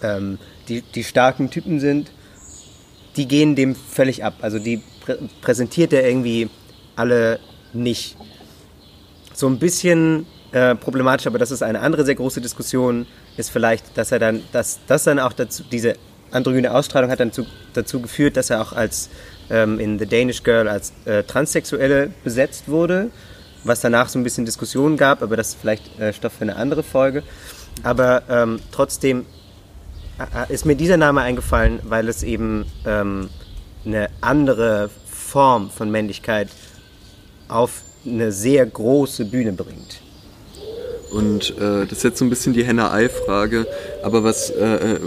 [0.02, 0.38] ähm,
[0.70, 2.12] die, die starken Typen sind,
[3.18, 4.36] die gehen dem völlig ab.
[4.42, 6.50] Also die prä präsentiert er irgendwie
[6.96, 7.40] alle
[7.74, 8.16] nicht.
[9.40, 13.98] So ein bisschen äh, problematisch, aber das ist eine andere sehr große Diskussion, ist vielleicht,
[13.98, 15.96] dass er dann, dass das dann auch dazu, diese
[16.32, 19.10] androgyne Ausstrahlung hat dann zu, dazu geführt, dass er auch als
[19.50, 23.12] ähm, in The Danish Girl als äh, Transsexuelle besetzt wurde,
[23.64, 26.58] was danach so ein bisschen Diskussionen gab, aber das ist vielleicht äh, Stoff für eine
[26.58, 27.24] andere Folge.
[27.82, 29.26] Aber ähm, trotzdem
[30.50, 33.30] ist mir dieser Name eingefallen, weil es eben ähm,
[33.86, 36.50] eine andere Form von Männlichkeit
[37.48, 40.02] auf eine sehr große Bühne bringt.
[41.12, 43.66] Und äh, das ist jetzt so ein bisschen die Henne-Ei-Frage.
[44.04, 45.00] Aber was, äh, äh,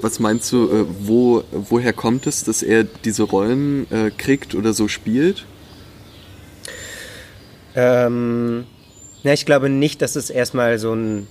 [0.00, 4.72] was meinst du, äh, wo, woher kommt es, dass er diese Rollen äh, kriegt oder
[4.72, 5.44] so spielt?
[7.76, 8.64] Ähm,
[9.22, 11.28] na, ich glaube nicht, dass es erstmal so ein.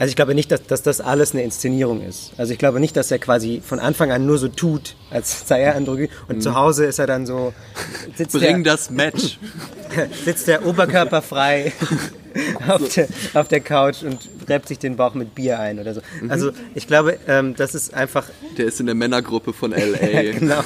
[0.00, 2.32] Also ich glaube nicht, dass, dass das alles eine Inszenierung ist.
[2.38, 5.60] Also ich glaube nicht, dass er quasi von Anfang an nur so tut, als sei
[5.60, 6.08] er androgyn.
[6.26, 7.52] Und zu Hause ist er dann so.
[8.16, 9.38] Sitzt Bring der, das Match.
[10.24, 11.74] sitzt der Oberkörper frei
[12.68, 16.00] auf, der, auf der Couch und reibt sich den Bauch mit Bier ein oder so.
[16.28, 20.32] Also ich glaube, ähm, das ist einfach Der ist in der Männergruppe von LA.
[20.38, 20.62] genau.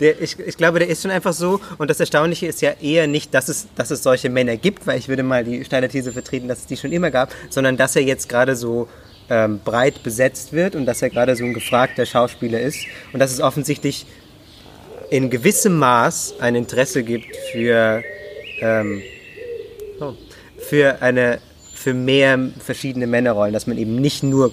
[0.00, 1.60] Der, ich, ich glaube, der ist schon einfach so.
[1.78, 4.98] Und das Erstaunliche ist ja eher nicht, dass es, dass es solche Männer gibt, weil
[4.98, 7.96] ich würde mal die steile These vertreten, dass es die schon immer gab, sondern dass
[7.96, 8.88] er jetzt gerade so
[9.30, 12.78] ähm, breit besetzt wird und dass er gerade so ein gefragter Schauspieler ist.
[13.12, 14.06] Und dass es offensichtlich
[15.10, 18.02] in gewissem Maß ein Interesse gibt für,
[18.60, 19.02] ähm,
[20.00, 20.12] oh,
[20.68, 21.40] für, eine,
[21.72, 24.52] für mehr verschiedene Männerrollen, dass man eben nicht nur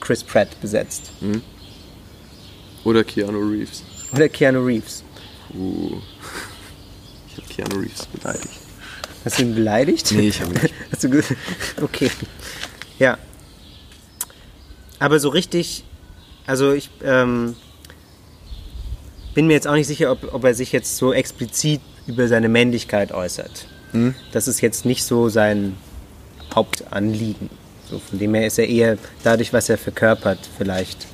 [0.00, 1.10] Chris Pratt besetzt.
[2.84, 3.82] Oder Keanu Reeves.
[4.12, 5.02] Oder Keanu Reeves.
[5.54, 5.96] Uh.
[7.36, 8.48] Ich habe Keanu Reeves beleidigt.
[9.24, 10.12] Hast du ihn beleidigt?
[10.12, 10.74] Nee, ich habe ihn nicht.
[10.92, 11.22] Hast du
[11.82, 12.08] okay.
[13.00, 13.18] Ja.
[15.00, 15.82] Aber so richtig,
[16.46, 17.56] also ich ähm,
[19.34, 22.48] bin mir jetzt auch nicht sicher, ob, ob er sich jetzt so explizit über seine
[22.48, 23.66] Männlichkeit äußert.
[24.32, 25.76] Das ist jetzt nicht so sein
[26.54, 27.50] Hauptanliegen.
[27.88, 31.06] So, von dem her ist er eher dadurch, was er verkörpert, vielleicht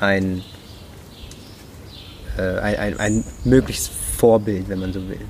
[0.00, 0.42] ein,
[2.38, 5.20] äh, ein, ein, ein mögliches Vorbild, wenn man so will.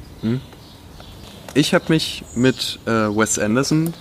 [1.54, 3.94] Ich habe mich mit äh, Wes Anderson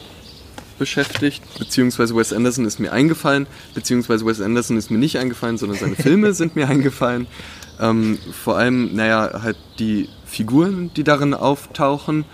[0.80, 5.78] beschäftigt, beziehungsweise Wes Anderson ist mir eingefallen, beziehungsweise Wes Anderson ist mir nicht eingefallen, sondern
[5.78, 7.28] seine Filme sind mir eingefallen.
[7.80, 12.26] Ähm, vor allem, naja, halt die Figuren, die darin auftauchen.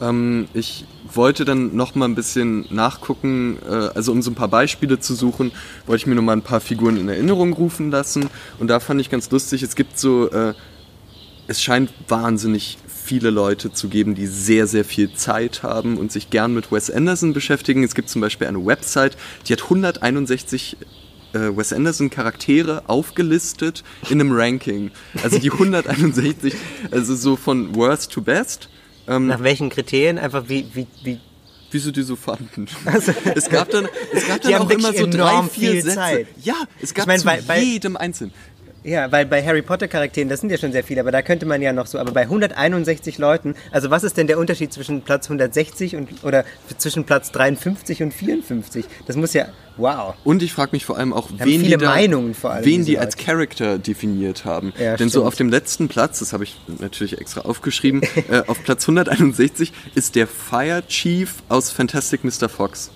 [0.00, 4.48] Ähm, ich wollte dann noch mal ein bisschen nachgucken, äh, also um so ein paar
[4.48, 5.52] Beispiele zu suchen,
[5.86, 8.28] wollte ich mir noch mal ein paar Figuren in Erinnerung rufen lassen.
[8.58, 10.54] Und da fand ich ganz lustig, es gibt so, äh,
[11.46, 16.30] es scheint wahnsinnig viele Leute zu geben, die sehr, sehr viel Zeit haben und sich
[16.30, 17.82] gern mit Wes Anderson beschäftigen.
[17.82, 20.76] Es gibt zum Beispiel eine Website, die hat 161
[21.32, 24.90] äh, Wes Anderson Charaktere aufgelistet in einem Ranking.
[25.22, 26.54] Also die 161,
[26.90, 28.68] also so von worst to best.
[29.08, 30.18] Ähm, Nach welchen Kriterien?
[30.18, 31.18] Einfach wie, wie, wie
[31.70, 32.66] wie sie die so fanden.
[33.34, 35.94] es gab dann, es gab dann auch immer so drei, vier Sätze.
[35.94, 36.26] Zeit.
[36.42, 38.34] Ja, es gab meine, zu bei- bei- jedem Einzelnen.
[38.84, 41.46] Ja, weil bei Harry Potter Charakteren, das sind ja schon sehr viele, aber da könnte
[41.46, 45.02] man ja noch so, aber bei 161 Leuten, also was ist denn der Unterschied zwischen
[45.02, 46.44] Platz 160 und, oder
[46.78, 48.84] zwischen Platz 53 und 54?
[49.06, 50.14] Das muss ja, wow.
[50.24, 52.84] Und ich frage mich vor allem auch, haben wen die, da, Meinungen vor allem, wen
[52.84, 53.16] die als.
[53.16, 54.72] Character definiert haben.
[54.78, 55.26] Ja, Denn so stimmt.
[55.26, 60.14] auf dem letzten Platz, das habe ich natürlich extra aufgeschrieben, äh, auf Platz 161 ist
[60.14, 62.48] der Fire Chief aus Fantastic Mr.
[62.48, 62.90] Fox.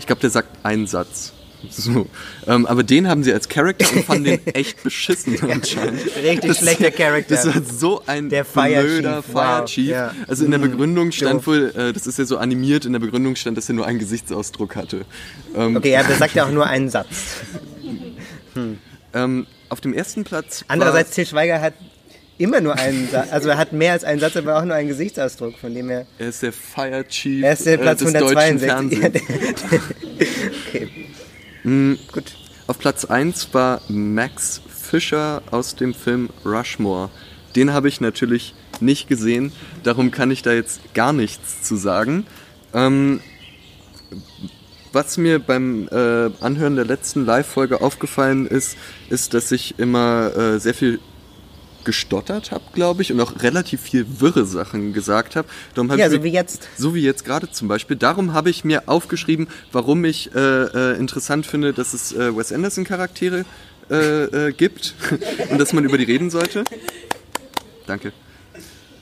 [0.00, 1.33] Ich glaube, der sagt einen Satz.
[1.70, 2.06] So.
[2.46, 6.00] Ähm, aber den haben sie als Charakter und fanden den echt beschissen anscheinend.
[6.22, 7.34] Richtig schlechter Charakter.
[7.34, 9.88] Das war so ein Der Fire blöder Chief, Fire wow, Chief.
[9.88, 10.14] ja.
[10.28, 13.36] Also in der Begründung stand wohl, äh, das ist ja so animiert, in der Begründung
[13.36, 15.04] stand, dass er nur einen Gesichtsausdruck hatte.
[15.56, 17.06] Ähm, Okay, ja, der sagt ja auch nur einen Satz.
[19.14, 20.64] ähm, auf dem ersten Platz.
[20.68, 21.74] Andererseits, war- Til Schweiger hat
[22.36, 24.88] immer nur einen Satz, also er hat mehr als einen Satz, aber auch nur einen
[24.88, 28.12] Gesichtsausdruck, von dem her, Er ist der Fire Chief er ist der äh, Platz des
[28.12, 28.98] deutschen 162.
[28.98, 29.82] Ja, Fernsehens.
[30.68, 30.88] okay.
[31.64, 31.98] Hm.
[32.12, 32.36] Gut.
[32.66, 37.10] Auf Platz 1 war Max Fischer aus dem Film Rushmore.
[37.56, 42.26] Den habe ich natürlich nicht gesehen, darum kann ich da jetzt gar nichts zu sagen.
[42.72, 43.20] Ähm,
[44.92, 48.76] was mir beim äh, Anhören der letzten Live-Folge aufgefallen ist,
[49.10, 51.00] ist, dass ich immer äh, sehr viel
[51.84, 55.48] gestottert habe, glaube ich, und auch relativ viel wirre Sachen gesagt habe.
[55.76, 56.68] Ja, ich so wie jetzt.
[56.76, 57.96] so wie jetzt gerade zum Beispiel.
[57.96, 62.52] Darum habe ich mir aufgeschrieben, warum ich äh, äh, interessant finde, dass es äh, Wes
[62.52, 63.44] Anderson Charaktere
[63.90, 64.94] äh, äh, gibt
[65.50, 66.64] und dass man über die reden sollte.
[67.86, 68.12] Danke.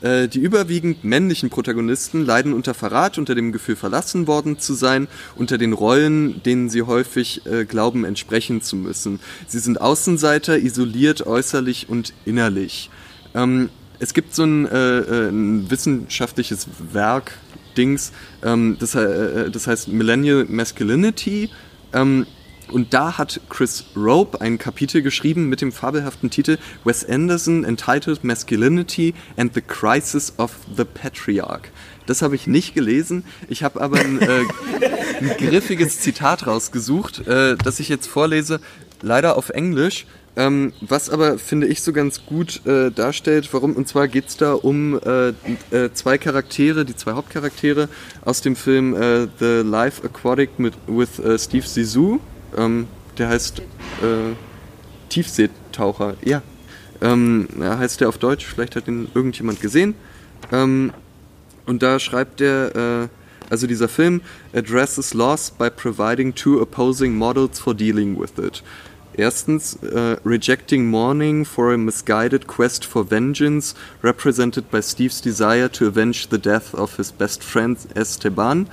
[0.02, 5.08] Äh, Die überwiegend männlichen Protagonisten leiden unter Verrat, unter dem Gefühl verlassen worden zu sein,
[5.36, 9.20] unter den Rollen, denen sie häufig äh, glauben entsprechen zu müssen.
[9.46, 12.90] Sie sind Außenseiter, isoliert äußerlich und innerlich.
[13.34, 17.38] Ähm, es gibt so ein, äh, äh, ein wissenschaftliches Werk,
[17.76, 18.12] Dings,
[18.42, 21.48] ähm, das, äh, das heißt Millennial Masculinity.
[21.92, 22.26] Ähm,
[22.70, 28.24] und da hat Chris Rope ein Kapitel geschrieben mit dem fabelhaften Titel Wes Anderson entitled
[28.24, 31.70] Masculinity and the Crisis of the Patriarch.
[32.06, 33.24] Das habe ich nicht gelesen.
[33.48, 34.44] Ich habe aber ein, äh,
[35.20, 38.60] ein griffiges Zitat rausgesucht, äh, das ich jetzt vorlese,
[39.02, 40.06] leider auf Englisch.
[40.34, 44.38] Ähm, was aber, finde ich, so ganz gut äh, darstellt, warum, und zwar geht es
[44.38, 45.28] da um äh,
[45.70, 47.90] äh, zwei Charaktere, die zwei Hauptcharaktere
[48.24, 52.18] aus dem Film äh, The Life Aquatic mit, with äh, Steve Zissou.
[52.56, 52.86] Ähm,
[53.18, 54.34] der heißt äh,
[55.08, 56.42] Tiefseetaucher, ja.
[57.00, 59.94] Ähm, heißt der auf Deutsch, vielleicht hat ihn irgendjemand gesehen.
[60.52, 60.92] Ähm,
[61.66, 63.08] und da schreibt er,
[63.50, 64.20] also dieser Film
[64.52, 68.62] addresses loss by providing two opposing models for dealing with it.
[69.14, 75.86] Erstens, uh, rejecting mourning for a misguided quest for vengeance, represented by Steve's desire to
[75.86, 78.68] avenge the death of his best friend Esteban.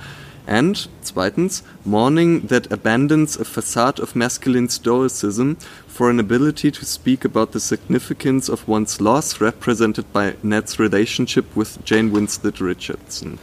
[0.50, 7.24] And zweitens, mourning that abandons a facade of masculine stoicism for an ability to speak
[7.24, 13.38] about the significance of one's loss, represented by Ned's relationship with Jane Winslet Richardson.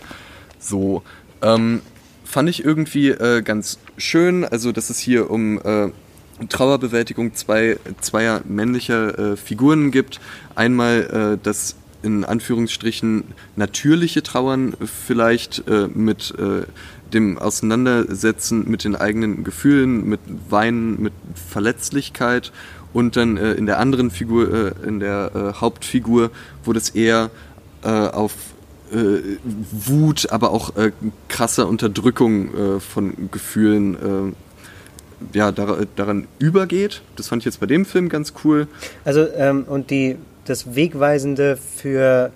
[0.60, 1.02] So,
[1.42, 1.82] ähm,
[2.26, 5.92] fand ich irgendwie äh, ganz schön, also dass es hier um äh,
[6.50, 10.20] Trauerbewältigung zwei, zweier männlicher äh, Figuren gibt.
[10.56, 13.24] Einmal äh, das in Anführungsstrichen
[13.56, 16.64] natürliche Trauern vielleicht äh, mit äh,
[17.14, 22.52] dem Auseinandersetzen mit den eigenen Gefühlen, mit Weinen, mit Verletzlichkeit
[22.94, 26.32] und dann äh, in der anderen Figur, äh, in der Hauptfigur,
[26.64, 27.30] wo das eher
[27.84, 28.34] auf
[29.72, 30.74] Wut, aber auch
[31.30, 34.34] krasser Unterdrückung von Gefühlen
[35.34, 37.02] ja, dar daran übergeht.
[37.16, 38.68] Das fand ich jetzt bei dem Film ganz cool.
[39.06, 42.32] Also, ähm, und die, das Wegweisende für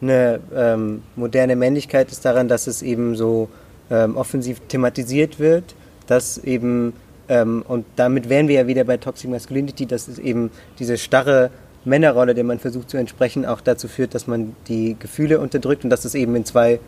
[0.00, 3.48] eine ähm, moderne Männlichkeit ist daran, dass es eben so
[3.90, 5.74] ähm, offensiv thematisiert wird,
[6.06, 6.92] dass eben,
[7.28, 11.50] ähm, und damit wären wir ja wieder bei Toxic Masculinity, dass es eben diese starre
[11.84, 15.90] Männerrolle, der man versucht zu entsprechen, auch dazu führt, dass man die Gefühle unterdrückt und
[15.90, 16.78] dass es eben in zwei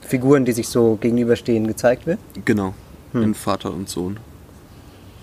[0.00, 2.18] Figuren, die sich so gegenüberstehen, gezeigt wird.
[2.44, 2.74] Genau,
[3.12, 3.22] hm.
[3.22, 4.18] in Vater und Sohn.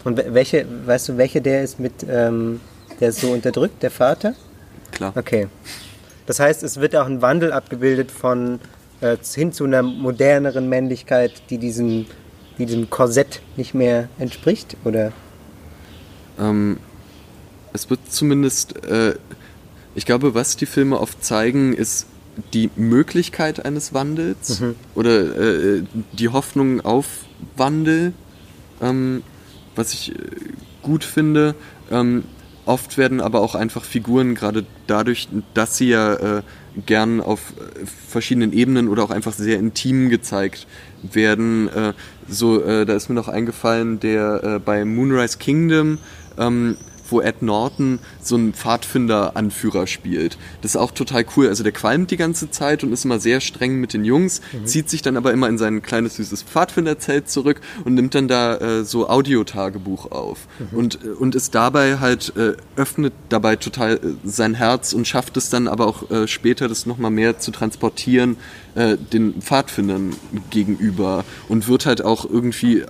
[0.04, 2.60] Und welche, weißt du, welche der ist mit, ähm,
[3.00, 4.34] der ist so unterdrückt, der Vater?
[4.92, 5.14] Klar.
[5.16, 5.48] Okay.
[6.26, 8.60] Das heißt, es wird auch ein Wandel abgebildet von
[9.02, 12.06] äh, hin zu einer moderneren Männlichkeit, die diesem,
[12.58, 15.12] die diesem Korsett nicht mehr entspricht, oder?
[16.40, 16.78] Ähm,
[17.74, 19.16] es wird zumindest, äh,
[19.96, 22.08] ich glaube, was die Filme oft zeigen, ist
[22.54, 24.76] die Möglichkeit eines Wandels mhm.
[24.96, 25.84] oder äh,
[26.14, 27.08] die Hoffnung auf
[27.58, 28.14] Wandel.
[28.82, 29.22] Ähm,
[29.76, 30.16] was ich äh,
[30.82, 31.56] gut finde.
[31.90, 32.24] Ähm,
[32.66, 36.42] oft werden aber auch einfach Figuren, gerade dadurch, dass sie ja äh,
[36.86, 40.68] gern auf äh, verschiedenen Ebenen oder auch einfach sehr intim gezeigt
[41.04, 41.70] werden.
[41.70, 41.94] Äh,
[42.28, 45.98] so, äh, da ist mir noch eingefallen, der bei Moonrise Kingdom
[46.38, 46.78] ähm,
[47.12, 50.38] wo Ed Norton so einen Pfadfinder-Anführer spielt.
[50.62, 51.48] Das ist auch total cool.
[51.48, 54.66] Also der qualmt die ganze Zeit und ist immer sehr streng mit den Jungs, mhm.
[54.66, 58.58] zieht sich dann aber immer in sein kleines süßes Pfadfinderzelt zurück und nimmt dann da
[58.58, 60.48] äh, so Audiotagebuch auf.
[60.60, 60.78] Mhm.
[60.78, 65.38] Und, äh, und ist dabei halt, äh, öffnet dabei total äh, sein Herz und schafft
[65.38, 68.38] es dann aber auch äh, später, das nochmal mehr zu transportieren,
[68.76, 70.16] äh, den Pfadfindern
[70.50, 72.84] gegenüber und wird halt auch irgendwie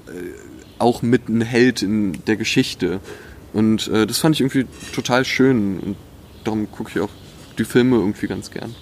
[0.81, 2.99] auch mit ein Held in der Geschichte.
[3.53, 5.79] Und äh, das fand ich irgendwie total schön.
[5.79, 5.95] Und
[6.43, 7.09] darum gucke ich auch
[7.57, 8.75] die Filme irgendwie ganz gern.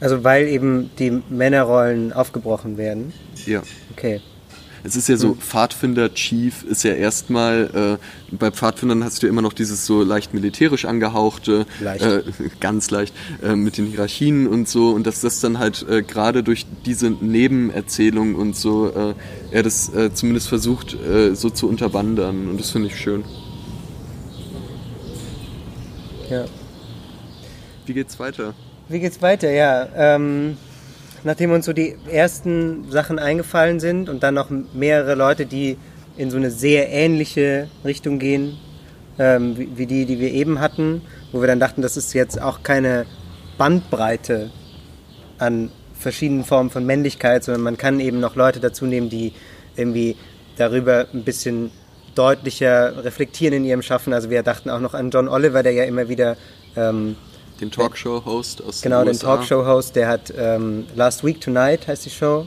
[0.00, 3.12] Also weil eben die Männerrollen aufgebrochen werden?
[3.46, 3.62] Ja.
[3.92, 4.20] Okay.
[4.84, 5.38] Es ist ja so, hm.
[5.38, 7.98] Pfadfinder Chief ist ja erstmal,
[8.32, 12.04] äh, bei Pfadfindern hast du ja immer noch dieses so leicht militärisch angehauchte, leicht.
[12.04, 12.22] Äh,
[12.60, 16.42] ganz leicht, äh, mit den Hierarchien und so und dass das dann halt äh, gerade
[16.42, 19.14] durch diese Nebenerzählung und so, äh,
[19.52, 20.96] er das äh, zumindest versucht
[21.34, 23.24] so zu unterwandern und das finde ich schön.
[26.32, 26.46] Ja.
[27.84, 28.54] Wie geht's weiter?
[28.88, 29.86] Wie geht's weiter, ja.
[29.94, 30.56] Ähm,
[31.24, 35.76] nachdem uns so die ersten Sachen eingefallen sind und dann noch mehrere Leute, die
[36.16, 38.56] in so eine sehr ähnliche Richtung gehen,
[39.18, 41.02] ähm, wie, wie, die, die wir eben hatten,
[41.32, 43.04] wo wir dann dachten, das ist jetzt auch keine
[43.58, 44.50] Bandbreite
[45.36, 49.34] an verschiedenen Formen von Männlichkeit, sondern man kann eben noch Leute dazu nehmen, die
[49.76, 50.16] irgendwie
[50.56, 51.72] darüber ein bisschen
[52.14, 54.12] deutlicher reflektieren in ihrem Schaffen.
[54.12, 56.36] Also wir dachten auch noch an John Oliver, der ja immer wieder
[56.76, 57.16] ähm,
[57.60, 62.04] den Talkshow-Host aus genau, den Genau, den Talkshow-Host, der hat ähm, Last Week Tonight heißt
[62.04, 62.46] die Show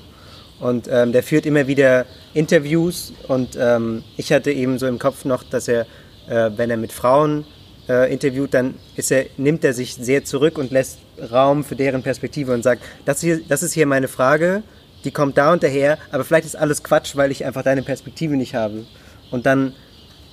[0.60, 5.26] und ähm, der führt immer wieder Interviews und ähm, ich hatte eben so im Kopf
[5.26, 5.86] noch, dass er,
[6.28, 7.46] äh, wenn er mit Frauen
[7.88, 11.00] äh, interviewt, dann er, nimmt er sich sehr zurück und lässt
[11.32, 14.64] Raum für deren Perspektive und sagt, das, hier, das ist hier meine Frage,
[15.04, 18.36] die kommt da und daher, aber vielleicht ist alles Quatsch, weil ich einfach deine Perspektive
[18.36, 18.86] nicht habe.
[19.32, 19.74] Und dann,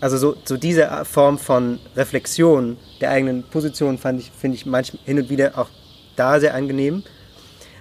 [0.01, 5.03] also so, so diese Form von Reflexion der eigenen Position fand ich, finde ich manchmal
[5.05, 5.69] hin und wieder auch
[6.17, 7.03] da sehr angenehm.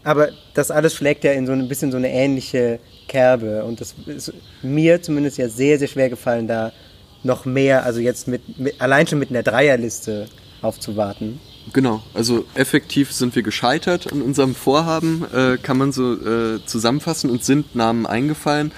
[0.03, 3.63] Aber das alles schlägt ja in so ein bisschen so eine ähnliche Kerbe.
[3.63, 6.71] Und das ist mir zumindest ja sehr, sehr schwer gefallen, da
[7.23, 10.27] noch mehr, also jetzt mit, mit allein schon mit einer Dreierliste
[10.61, 11.39] aufzuwarten.
[11.73, 17.29] Genau, also effektiv sind wir gescheitert an unserem Vorhaben, äh, kann man so äh, zusammenfassen.
[17.29, 18.71] Uns sind Namen eingefallen,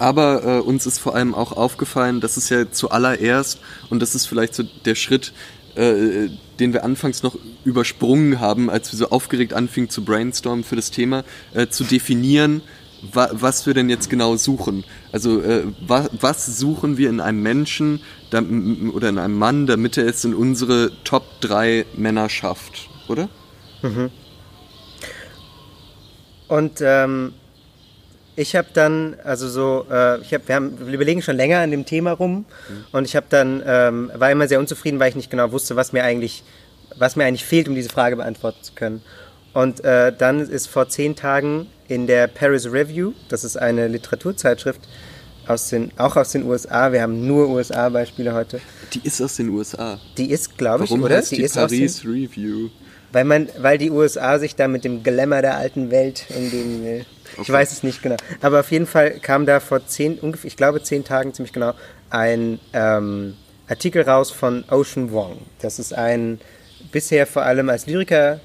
[0.00, 4.26] aber äh, uns ist vor allem auch aufgefallen, dass es ja zuallererst, und das ist
[4.26, 5.32] vielleicht so der Schritt,
[5.74, 6.28] äh,
[6.58, 10.90] den wir anfangs noch übersprungen haben, als wir so aufgeregt anfingen zu brainstormen für das
[10.90, 11.22] Thema,
[11.52, 12.62] äh, zu definieren,
[13.12, 14.84] wa was wir denn jetzt genau suchen.
[15.12, 18.42] Also äh, wa was suchen wir in einem Menschen da,
[18.92, 23.28] oder in einem Mann, damit er es in unsere Top 3 Männer schafft, oder?
[26.48, 27.34] Und ähm,
[28.40, 31.70] ich habe dann, also so, äh, ich hab, wir, haben, wir überlegen schon länger an
[31.70, 32.44] dem Thema rum
[32.92, 35.92] und ich habe dann, ähm, war immer sehr unzufrieden, weil ich nicht genau wusste, was
[35.92, 36.42] mir eigentlich,
[36.96, 39.02] was mir eigentlich fehlt, um diese Frage beantworten zu können.
[39.52, 44.80] Und äh, dann ist vor zehn Tagen in der Paris Review, das ist eine Literaturzeitschrift,
[45.46, 48.60] aus den, auch aus den USA, wir haben nur USA-Beispiele heute,
[48.94, 49.98] Die ist aus den USA.
[50.16, 51.16] die ist, glaube ich, Warum oder?
[51.16, 52.68] heißt die, ist aus den- Paris Review?
[53.12, 57.04] weil, man, weil die USA sich da mit dem Glamour der alten Welt umgehen will.
[57.34, 57.52] Ich Okay.
[57.52, 58.16] weiß es nicht genau.
[58.40, 61.72] Aber auf jeden Fall kam da vor zehn, ungefähr, ich glaube zehn Tagen ziemlich genau,
[62.10, 63.36] ein ähm,
[63.68, 65.38] Artikel raus von Ocean Wong.
[65.60, 66.40] Das ist ein
[66.92, 68.40] bisher vor allem als Lyriker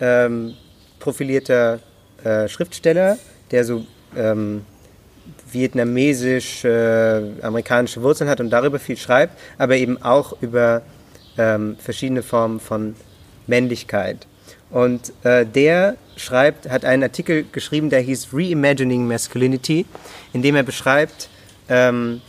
[0.00, 0.54] ähm,
[1.00, 1.80] profilierter
[2.24, 3.18] äh, Schriftsteller,
[3.50, 3.84] der so
[4.16, 4.64] ähm,
[5.50, 10.82] vietnamesisch-amerikanische Wurzeln hat und darüber viel schreibt, aber eben auch über
[11.36, 12.94] ähm, verschiedene Formen von
[13.46, 14.26] Männlichkeit.
[14.70, 19.86] Und äh, der schreibt, hat einen Artikel geschrieben, der hieß Reimagining Masculinity,
[20.32, 21.28] in dem er beschreibt,
[21.68, 22.20] ähm,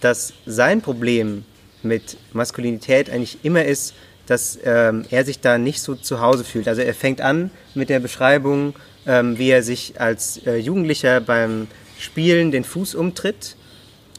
[0.00, 1.44] dass sein Problem
[1.82, 3.94] mit Maskulinität eigentlich immer ist,
[4.26, 6.68] dass ähm, er sich da nicht so zu Hause fühlt.
[6.68, 8.74] Also er fängt an mit der Beschreibung,
[9.06, 11.68] ähm, wie er sich als äh, Jugendlicher beim
[11.98, 13.56] Spielen den Fuß umtritt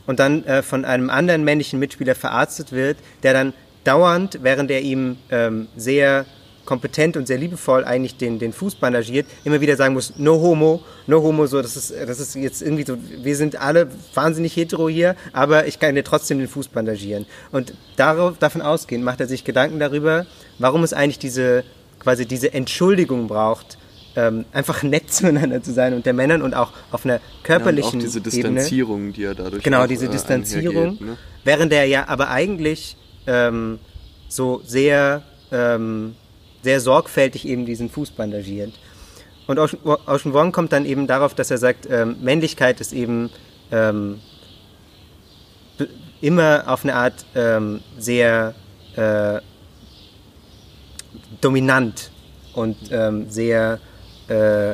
[0.06, 3.54] und dann äh, von einem anderen männlichen Mitspieler verarztet wird, der dann
[3.84, 6.26] dauernd, während er ihm ähm, sehr
[6.68, 10.84] kompetent und sehr liebevoll eigentlich den, den Fuß bandagiert, immer wieder sagen muss, no homo,
[11.08, 14.88] no homo, so, das ist, das ist jetzt irgendwie so, wir sind alle wahnsinnig hetero
[14.88, 17.26] hier, aber ich kann dir trotzdem den Fuß bandagieren.
[17.52, 20.28] Und darauf, davon ausgehend macht er sich Gedanken darüber,
[20.60, 21.64] warum es eigentlich diese,
[22.00, 23.78] quasi diese Entschuldigung braucht,
[24.18, 28.00] ähm, einfach nett zueinander zu sein unter Männern und auch auf einer Ja, und körperlichen
[28.00, 28.32] auch diese Ebene.
[28.60, 30.98] Distanzierung, die er dadurch Genau, auch, diese äh, Distanzierung.
[31.00, 31.18] ne?
[31.44, 33.80] Während er ja aber eigentlich ähm,
[34.28, 36.16] so sehr, ähm,
[36.68, 38.74] sehr sorgfältig eben diesen Fuß bandagiert.
[39.48, 43.30] Und Ocean, Wong kommt dann eben darauf, dass er sagt, ähm, Männlichkeit ist eben
[43.72, 44.20] ähm,
[46.20, 48.54] immer auf eine Art ähm, sehr
[48.98, 49.40] äh,
[51.40, 52.12] dominant
[52.54, 53.80] und ähm, sehr
[54.28, 54.74] äh,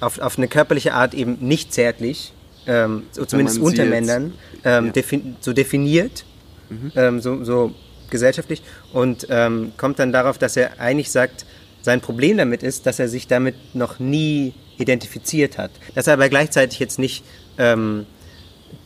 [0.00, 2.32] auf, auf eine körperliche Art eben nicht zärtlich,
[2.66, 4.34] ähm, so zumindest unter Männern,
[4.64, 4.92] ähm, ja.
[4.92, 6.24] defin so definiert,
[6.68, 7.20] Mhm.
[7.20, 7.72] so, so
[8.10, 11.46] gesellschaftlich und ähm, kommt dann darauf, dass er eigentlich sagt,
[11.82, 15.70] sein Problem damit ist, dass er sich damit noch nie identifiziert hat.
[15.94, 17.24] Dass er aber gleichzeitig jetzt nicht
[17.58, 18.06] ähm,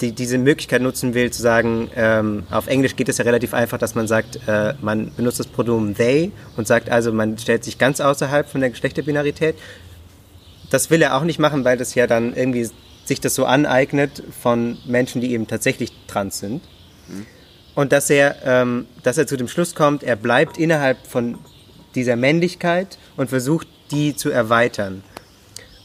[0.00, 3.78] die, diese Möglichkeit nutzen will, zu sagen, ähm, auf Englisch geht es ja relativ einfach,
[3.78, 7.78] dass man sagt, äh, man benutzt das Pronomen they und sagt also, man stellt sich
[7.78, 9.56] ganz außerhalb von der Geschlechterbinarität.
[10.70, 12.68] Das will er auch nicht machen, weil das ja dann irgendwie
[13.04, 16.62] sich das so aneignet von Menschen, die eben tatsächlich trans sind.
[17.74, 21.38] Und dass er, ähm, dass er zu dem Schluss kommt, er bleibt innerhalb von
[21.94, 25.02] dieser Männlichkeit und versucht, die zu erweitern.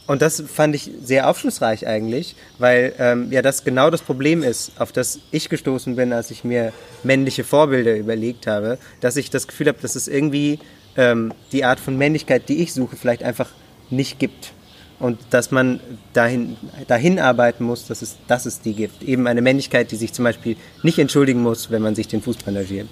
[0.06, 4.72] Und das fand ich sehr aufschlussreich eigentlich, weil ähm, ja das genau das Problem ist,
[4.78, 6.72] auf das ich gestoßen bin, als ich mir
[7.02, 10.60] männliche Vorbilder überlegt habe, dass ich das Gefühl habe, dass es irgendwie
[10.96, 13.48] ähm, die Art von Männlichkeit, die ich suche, vielleicht einfach
[13.90, 14.52] nicht gibt.
[14.98, 15.80] Und dass man
[16.14, 16.56] dahin,
[16.88, 19.02] dahin arbeiten muss, dass es, dass es die gibt.
[19.02, 22.38] Eben eine Männlichkeit, die sich zum Beispiel nicht entschuldigen muss, wenn man sich den Fuß
[22.38, 22.88] bandagiert.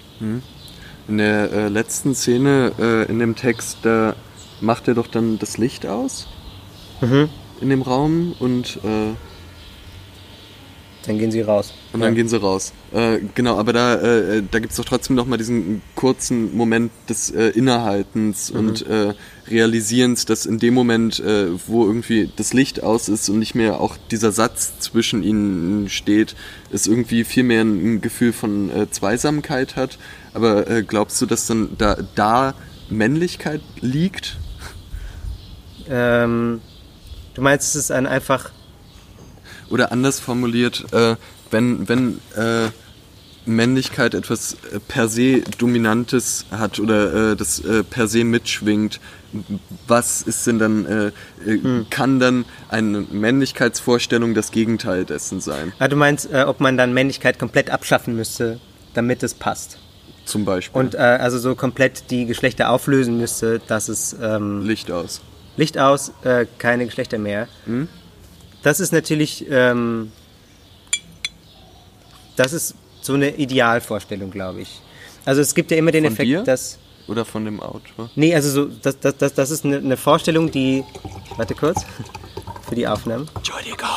[1.07, 4.15] In der äh, letzten Szene äh, in dem Text, da
[4.61, 6.27] macht er doch dann das Licht aus
[7.01, 7.29] Mhm.
[7.59, 9.13] in dem Raum und, äh,
[11.07, 11.73] Dann gehen sie raus.
[11.93, 12.15] und dann Ja.
[12.15, 12.73] gehen sie raus.
[12.93, 16.91] Äh, genau, aber da, äh, da gibt es doch trotzdem noch mal diesen kurzen Moment
[17.09, 18.59] des äh, Innehaltens Mhm.
[18.59, 19.13] und äh,
[19.47, 23.79] Realisierens, dass in dem Moment, äh, wo irgendwie das Licht aus ist und nicht mehr
[23.79, 26.35] auch dieser Satz zwischen ihnen steht,
[26.71, 29.97] es irgendwie viel mehr ein, Gefühl von äh, Zweisamkeit hat.
[30.33, 32.55] Aber glaubst du, dass dann da, da
[32.89, 34.37] Männlichkeit liegt?
[35.89, 36.61] Ähm,
[37.35, 38.51] du meinst, es ist ein einfach
[39.69, 41.15] Oder anders formuliert, äh,
[41.51, 42.69] wenn, wenn, äh,
[43.45, 48.99] Männlichkeit etwas äh, per se Dominantes hat oder äh, das äh, per se mitschwingt,
[49.87, 51.07] was ist denn dann, äh,
[51.45, 51.87] äh, hm.
[51.89, 55.73] kann dann eine Männlichkeitsvorstellung das Gegenteil dessen sein?
[55.79, 58.59] Ah, du meinst, äh, ob man dann Männlichkeit komplett abschaffen müsste,
[58.93, 59.79] damit es passt?
[60.25, 60.79] Zum Beispiel.
[60.79, 64.15] Und also so komplett die Geschlechter auflösen müsste, dass es...
[64.19, 65.21] Ähm, Licht aus.
[65.55, 66.13] Licht aus,
[66.57, 67.47] keine Geschlechter mehr.
[67.65, 67.87] Hm?
[68.65, 69.45] Das ist natürlich...
[69.47, 70.11] Ähm,
[72.35, 74.81] das ist so eine Idealvorstellung, glaube ich.
[75.23, 76.43] Also es gibt ja immer den von Effekt, dir?
[76.43, 76.79] dass.
[77.07, 78.09] Oder von dem Autor?
[78.15, 80.83] Nee, also so, das, das, das, das ist eine, eine Vorstellung, die.
[81.37, 81.85] Warte kurz.
[82.67, 83.29] Für die Aufnahmen.
[83.35, 83.87] Entschuldigung.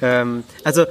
[0.00, 0.86] Ähm, also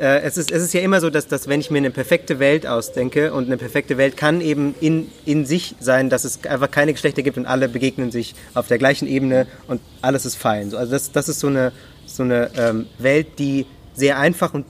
[0.00, 2.38] äh, es, ist, es ist ja immer so, dass, dass wenn ich mir eine perfekte
[2.38, 6.70] Welt ausdenke und eine perfekte Welt kann eben in, in sich sein, dass es einfach
[6.70, 10.74] keine Geschlechter gibt und alle begegnen sich auf der gleichen Ebene und alles ist fein.
[10.74, 11.72] Also das, das ist so eine,
[12.14, 14.66] so eine ähm, Welt, die sehr einfach und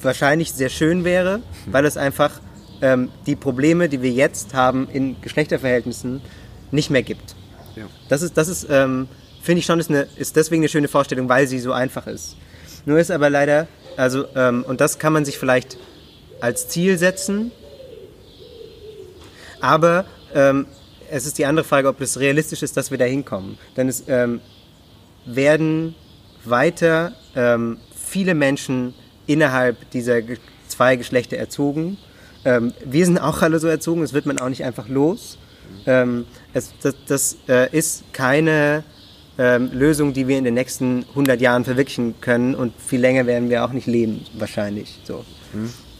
[0.00, 2.40] wahrscheinlich sehr schön wäre, weil es einfach
[2.80, 6.20] ähm, die Probleme, die wir jetzt haben in Geschlechterverhältnissen,
[6.70, 7.34] nicht mehr gibt.
[7.76, 7.84] Ja.
[8.08, 9.08] Das ist, das ist ähm,
[9.42, 12.36] finde ich schon, ist, eine, ist deswegen eine schöne Vorstellung, weil sie so einfach ist.
[12.86, 13.66] Nur ist aber leider,
[13.96, 15.76] also, ähm, und das kann man sich vielleicht
[16.40, 17.52] als Ziel setzen,
[19.60, 20.66] aber ähm,
[21.10, 23.58] es ist die andere Frage, ob es realistisch ist, dass wir da hinkommen.
[23.76, 24.40] Denn es ähm,
[25.26, 25.94] werden
[26.44, 28.94] weiter ähm, viele Menschen
[29.26, 30.20] innerhalb dieser
[30.68, 31.98] zwei Geschlechter erzogen.
[32.44, 35.38] Ähm, wir sind auch alle so erzogen, das wird man auch nicht einfach los.
[35.86, 38.84] Ähm, es, das, das äh, ist keine
[39.38, 43.48] ähm, Lösung, die wir in den nächsten 100 Jahren verwirklichen können und viel länger werden
[43.48, 45.00] wir auch nicht leben, wahrscheinlich.
[45.04, 45.24] So.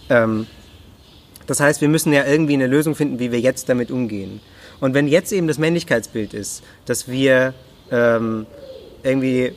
[0.09, 0.47] Mhm.
[1.47, 4.41] das heißt, wir müssen ja irgendwie eine Lösung finden, wie wir jetzt damit umgehen.
[4.81, 7.55] Und wenn jetzt eben das Männlichkeitsbild ist, dass wir
[7.91, 8.47] ähm,
[9.03, 9.53] irgendwie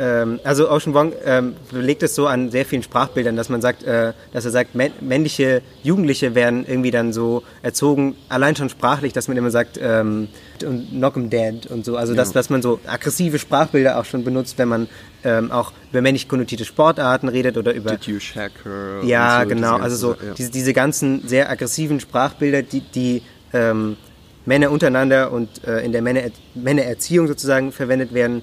[0.00, 3.82] ähm, also Ocean Wong ähm, belegt es so an sehr vielen Sprachbildern, dass man sagt,
[3.82, 9.28] äh, dass er sagt, männliche Jugendliche werden irgendwie dann so erzogen, allein schon sprachlich, dass
[9.28, 10.28] man immer sagt, ähm,
[10.58, 11.98] knock 'em dead und so.
[11.98, 12.16] Also, ja.
[12.16, 14.88] dass, dass man so aggressive Sprachbilder auch schon benutzt, wenn man
[15.22, 17.90] ähm, auch über männlich konnotierte Sportarten redet oder über.
[17.90, 19.02] Did you shacker?
[19.04, 19.76] Ja, so, genau.
[19.76, 20.32] Also so ja.
[20.32, 23.22] diese, diese ganzen sehr aggressiven Sprachbilder, die, die
[23.52, 23.98] ähm,
[24.46, 26.22] Männer untereinander und äh, in der Männer
[26.54, 28.42] Männererziehung sozusagen verwendet werden,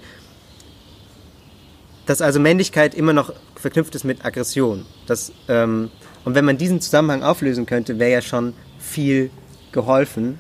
[2.08, 4.86] dass also Männlichkeit immer noch verknüpft ist mit Aggression.
[5.06, 5.92] Das, ähm,
[6.26, 9.30] und wenn man diesen Zusammenhang auflösen könnte, wäre ja schon viel
[9.72, 10.40] geholfen,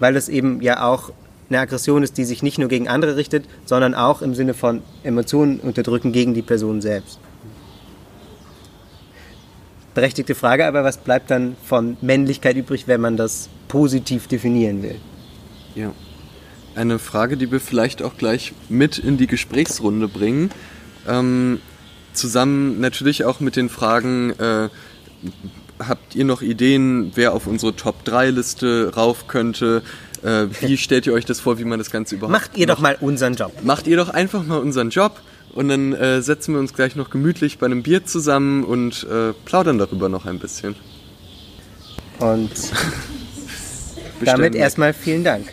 [0.00, 1.12] weil das eben ja auch
[1.48, 4.82] eine Aggression ist, die sich nicht nur gegen andere richtet, sondern auch im Sinne von
[5.04, 7.20] Emotionen unterdrücken gegen die Person selbst.
[9.94, 14.96] Berechtigte Frage, aber was bleibt dann von Männlichkeit übrig, wenn man das positiv definieren will?
[15.74, 15.92] Ja.
[16.74, 20.50] Eine Frage, die wir vielleicht auch gleich mit in die Gesprächsrunde bringen.
[21.08, 21.60] Ähm,
[22.12, 24.68] zusammen natürlich auch mit den Fragen, äh,
[25.78, 29.82] habt ihr noch Ideen, wer auf unsere Top-3-Liste rauf könnte?
[30.22, 32.56] Äh, wie stellt ihr euch das vor, wie man das Ganze überhaupt macht?
[32.56, 32.78] ihr macht?
[32.78, 33.52] doch mal unseren Job.
[33.62, 35.20] Macht ihr doch einfach mal unseren Job
[35.52, 39.32] und dann äh, setzen wir uns gleich noch gemütlich bei einem Bier zusammen und äh,
[39.44, 40.74] plaudern darüber noch ein bisschen.
[42.18, 42.50] Und
[44.24, 45.52] damit erstmal vielen Dank.